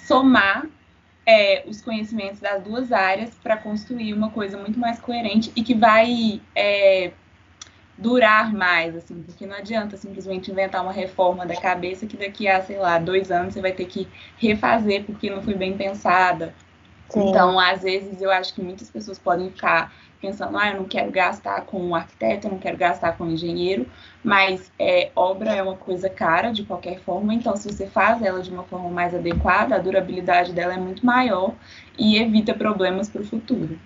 somar 0.06 0.66
é, 1.26 1.64
os 1.66 1.80
conhecimentos 1.80 2.38
das 2.38 2.62
duas 2.62 2.92
áreas 2.92 3.34
para 3.42 3.56
construir 3.56 4.12
uma 4.12 4.30
coisa 4.30 4.58
muito 4.58 4.78
mais 4.78 5.00
coerente 5.00 5.50
e 5.56 5.62
que 5.62 5.74
vai 5.74 6.40
é, 6.54 7.12
durar 7.96 8.52
mais, 8.52 8.96
assim, 8.96 9.22
porque 9.22 9.46
não 9.46 9.56
adianta 9.56 9.96
simplesmente 9.96 10.50
inventar 10.50 10.82
uma 10.82 10.92
reforma 10.92 11.46
da 11.46 11.56
cabeça 11.56 12.06
que 12.06 12.16
daqui 12.16 12.48
a, 12.48 12.60
sei 12.60 12.78
lá, 12.78 12.98
dois 12.98 13.30
anos 13.30 13.54
você 13.54 13.60
vai 13.60 13.72
ter 13.72 13.86
que 13.86 14.08
refazer 14.36 15.04
porque 15.04 15.30
não 15.30 15.42
foi 15.42 15.54
bem 15.54 15.76
pensada. 15.76 16.54
Sim. 17.08 17.28
Então, 17.28 17.58
às 17.58 17.82
vezes, 17.82 18.20
eu 18.20 18.30
acho 18.30 18.54
que 18.54 18.62
muitas 18.62 18.90
pessoas 18.90 19.18
podem 19.18 19.50
ficar 19.50 19.92
pensando, 20.20 20.56
ah, 20.56 20.70
eu 20.70 20.78
não 20.78 20.84
quero 20.84 21.10
gastar 21.10 21.60
com 21.62 21.78
um 21.78 21.94
arquiteto, 21.94 22.46
eu 22.46 22.52
não 22.52 22.58
quero 22.58 22.78
gastar 22.78 23.12
com 23.12 23.24
um 23.24 23.30
engenheiro, 23.30 23.86
mas 24.22 24.72
é, 24.78 25.10
obra 25.14 25.54
é 25.54 25.62
uma 25.62 25.76
coisa 25.76 26.08
cara 26.08 26.50
de 26.50 26.64
qualquer 26.64 26.98
forma, 27.00 27.34
então 27.34 27.54
se 27.56 27.70
você 27.70 27.86
faz 27.86 28.22
ela 28.22 28.40
de 28.40 28.50
uma 28.50 28.62
forma 28.64 28.88
mais 28.88 29.14
adequada, 29.14 29.74
a 29.74 29.78
durabilidade 29.78 30.52
dela 30.54 30.72
é 30.72 30.78
muito 30.78 31.04
maior 31.04 31.52
e 31.98 32.16
evita 32.16 32.54
problemas 32.54 33.08
para 33.10 33.20
o 33.20 33.26
futuro. 33.26 33.78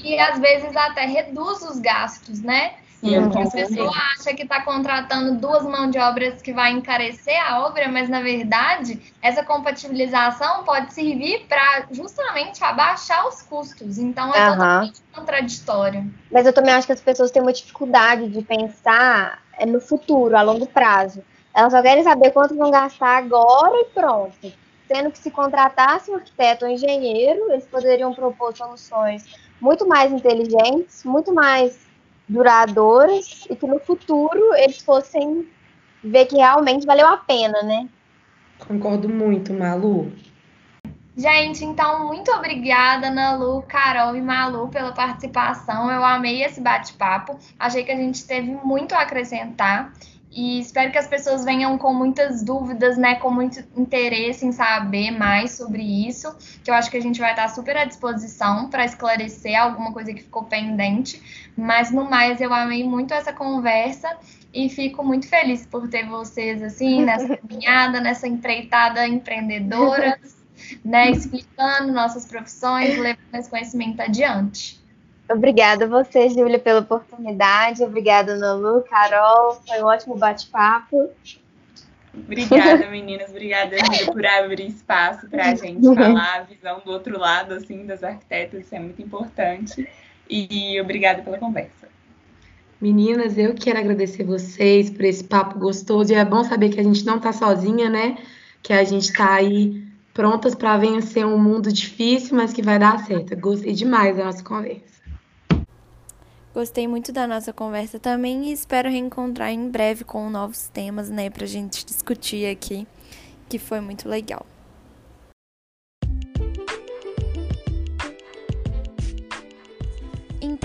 E 0.00 0.18
às 0.18 0.40
vezes 0.40 0.76
até 0.76 1.06
reduz 1.06 1.62
os 1.62 1.78
gastos, 1.78 2.42
né? 2.42 2.74
Uhum. 3.02 3.26
a 3.26 3.50
pessoa 3.50 3.92
acha 4.14 4.34
que 4.34 4.42
está 4.42 4.62
contratando 4.62 5.34
duas 5.34 5.64
mãos 5.64 5.90
de 5.90 5.98
obras 5.98 6.40
que 6.40 6.52
vai 6.52 6.72
encarecer 6.72 7.38
a 7.46 7.66
obra, 7.66 7.88
mas 7.88 8.08
na 8.08 8.20
verdade 8.20 9.12
essa 9.22 9.44
compatibilização 9.44 10.64
pode 10.64 10.92
servir 10.94 11.46
para 11.46 11.86
justamente 11.90 12.62
abaixar 12.64 13.26
os 13.28 13.42
custos. 13.42 13.98
Então 13.98 14.34
é 14.34 14.48
uhum. 14.48 14.52
totalmente 14.56 15.02
contraditório. 15.14 16.14
Mas 16.30 16.46
eu 16.46 16.52
também 16.52 16.72
acho 16.72 16.86
que 16.86 16.92
as 16.92 17.00
pessoas 17.00 17.30
têm 17.30 17.42
uma 17.42 17.52
dificuldade 17.52 18.28
de 18.28 18.42
pensar 18.42 19.42
é, 19.58 19.66
no 19.66 19.80
futuro, 19.80 20.36
a 20.36 20.42
longo 20.42 20.66
prazo. 20.66 21.22
Elas 21.54 21.72
só 21.72 21.82
querem 21.82 22.02
saber 22.02 22.30
quanto 22.32 22.54
vão 22.54 22.70
gastar 22.70 23.16
agora 23.18 23.76
e 23.80 23.84
pronto. 23.86 24.52
Sendo 24.86 25.10
que 25.10 25.18
se 25.18 25.30
contratasse 25.30 26.10
um 26.10 26.14
arquiteto 26.14 26.64
ou 26.64 26.70
um 26.70 26.74
engenheiro, 26.74 27.50
eles 27.50 27.66
poderiam 27.66 28.14
propor 28.14 28.56
soluções 28.56 29.24
muito 29.60 29.86
mais 29.88 30.12
inteligentes, 30.12 31.02
muito 31.04 31.32
mais 31.32 31.85
duradouras 32.28 33.46
e 33.48 33.56
que 33.56 33.66
no 33.66 33.78
futuro 33.78 34.54
eles 34.54 34.80
fossem 34.80 35.48
ver 36.02 36.26
que 36.26 36.36
realmente 36.36 36.86
valeu 36.86 37.06
a 37.06 37.16
pena, 37.16 37.62
né? 37.62 37.88
Concordo 38.58 39.08
muito, 39.08 39.52
Malu. 39.52 40.12
Gente, 41.16 41.64
então 41.64 42.06
muito 42.06 42.30
obrigada, 42.30 43.06
Ana 43.06 43.36
Lu, 43.36 43.62
Carol 43.62 44.14
e 44.14 44.20
Malu 44.20 44.68
pela 44.68 44.92
participação. 44.92 45.90
Eu 45.90 46.04
amei 46.04 46.42
esse 46.42 46.60
bate-papo. 46.60 47.38
Achei 47.58 47.84
que 47.84 47.90
a 47.90 47.96
gente 47.96 48.26
teve 48.26 48.50
muito 48.62 48.94
a 48.94 49.00
acrescentar 49.00 49.94
e 50.36 50.60
espero 50.60 50.92
que 50.92 50.98
as 50.98 51.08
pessoas 51.08 51.46
venham 51.46 51.78
com 51.78 51.94
muitas 51.94 52.42
dúvidas, 52.42 52.98
né, 52.98 53.14
com 53.14 53.30
muito 53.30 53.64
interesse 53.74 54.44
em 54.44 54.52
saber 54.52 55.10
mais 55.10 55.52
sobre 55.52 55.82
isso, 56.06 56.36
que 56.62 56.70
eu 56.70 56.74
acho 56.74 56.90
que 56.90 56.98
a 56.98 57.00
gente 57.00 57.18
vai 57.18 57.30
estar 57.30 57.48
super 57.48 57.74
à 57.74 57.86
disposição 57.86 58.68
para 58.68 58.84
esclarecer 58.84 59.58
alguma 59.58 59.94
coisa 59.94 60.12
que 60.12 60.22
ficou 60.22 60.44
pendente, 60.44 61.48
mas 61.56 61.90
no 61.90 62.04
mais 62.04 62.38
eu 62.38 62.52
amei 62.52 62.84
muito 62.84 63.14
essa 63.14 63.32
conversa 63.32 64.14
e 64.52 64.68
fico 64.68 65.02
muito 65.02 65.26
feliz 65.26 65.64
por 65.64 65.88
ter 65.88 66.06
vocês 66.06 66.62
assim 66.62 67.00
nessa 67.06 67.34
caminhada, 67.34 67.98
nessa 67.98 68.28
empreitada 68.28 69.08
empreendedora, 69.08 70.20
né, 70.84 71.12
explicando 71.12 71.94
nossas 71.94 72.26
profissões, 72.26 72.98
levando 72.98 73.16
esse 73.32 73.48
conhecimento 73.48 74.02
adiante. 74.02 74.84
Obrigada 75.28 75.86
a 75.86 75.88
você, 75.88 76.28
Júlia, 76.28 76.58
pela 76.58 76.80
oportunidade. 76.80 77.82
Obrigada, 77.82 78.36
Nolu, 78.36 78.82
Carol. 78.82 79.60
Foi 79.66 79.82
um 79.82 79.86
ótimo 79.86 80.16
bate-papo. 80.16 81.10
Obrigada, 82.14 82.86
meninas. 82.90 83.30
Obrigada, 83.30 83.76
Emília, 83.76 84.06
por 84.06 84.24
abrir 84.24 84.68
espaço 84.68 85.28
para 85.28 85.50
a 85.50 85.54
gente 85.54 85.82
falar 85.94 86.36
a 86.36 86.42
visão 86.42 86.80
do 86.84 86.92
outro 86.92 87.18
lado, 87.18 87.54
assim, 87.54 87.84
das 87.84 88.04
arquitetas. 88.04 88.66
Isso 88.66 88.74
é 88.74 88.78
muito 88.78 89.02
importante. 89.02 89.88
E 90.30 90.80
obrigada 90.80 91.22
pela 91.22 91.38
conversa. 91.38 91.86
Meninas, 92.80 93.36
eu 93.36 93.54
quero 93.54 93.78
agradecer 93.78 94.22
vocês 94.22 94.90
por 94.90 95.04
esse 95.04 95.24
papo 95.24 95.58
gostoso. 95.58 96.12
E 96.12 96.16
é 96.16 96.24
bom 96.24 96.44
saber 96.44 96.70
que 96.70 96.78
a 96.78 96.84
gente 96.84 97.04
não 97.04 97.16
está 97.16 97.32
sozinha, 97.32 97.90
né? 97.90 98.16
Que 98.62 98.72
a 98.72 98.84
gente 98.84 99.04
está 99.04 99.34
aí 99.34 99.82
prontas 100.14 100.54
para 100.54 100.76
vencer 100.78 101.26
um 101.26 101.38
mundo 101.38 101.72
difícil, 101.72 102.36
mas 102.36 102.52
que 102.52 102.62
vai 102.62 102.78
dar 102.78 103.04
certo. 103.04 103.36
Gostei 103.36 103.72
demais 103.72 104.16
da 104.16 104.24
nossa 104.24 104.42
conversa. 104.42 104.96
Gostei 106.56 106.88
muito 106.88 107.12
da 107.12 107.26
nossa 107.26 107.52
conversa 107.52 107.98
também 107.98 108.46
e 108.46 108.52
espero 108.52 108.88
reencontrar 108.88 109.50
em 109.50 109.68
breve 109.68 110.04
com 110.04 110.30
novos 110.30 110.68
temas, 110.68 111.10
né, 111.10 111.28
pra 111.28 111.44
gente 111.44 111.84
discutir 111.84 112.50
aqui, 112.50 112.86
que 113.46 113.58
foi 113.58 113.78
muito 113.78 114.08
legal. 114.08 114.46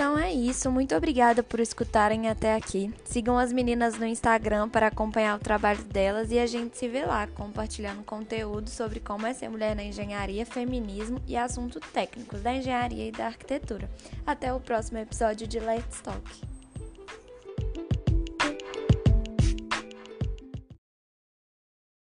Então 0.02 0.18
é 0.18 0.32
isso, 0.32 0.68
muito 0.68 0.96
obrigada 0.96 1.44
por 1.44 1.60
escutarem 1.60 2.28
até 2.28 2.56
aqui. 2.56 2.92
Sigam 3.04 3.38
as 3.38 3.52
meninas 3.52 3.96
no 3.96 4.04
Instagram 4.04 4.68
para 4.68 4.88
acompanhar 4.88 5.36
o 5.36 5.38
trabalho 5.38 5.84
delas 5.84 6.32
e 6.32 6.40
a 6.40 6.44
gente 6.44 6.76
se 6.76 6.88
vê 6.88 7.04
lá, 7.04 7.28
compartilhando 7.28 8.02
conteúdo 8.02 8.68
sobre 8.68 8.98
como 8.98 9.28
é 9.28 9.32
ser 9.32 9.48
mulher 9.48 9.76
na 9.76 9.84
engenharia, 9.84 10.44
feminismo 10.44 11.22
e 11.24 11.36
assuntos 11.36 11.80
técnicos 11.92 12.42
da 12.42 12.52
engenharia 12.52 13.06
e 13.06 13.12
da 13.12 13.26
arquitetura. 13.26 13.88
Até 14.26 14.52
o 14.52 14.58
próximo 14.58 14.98
episódio 14.98 15.46
de 15.46 15.60
Let's 15.60 16.00
Talk. 16.00 16.51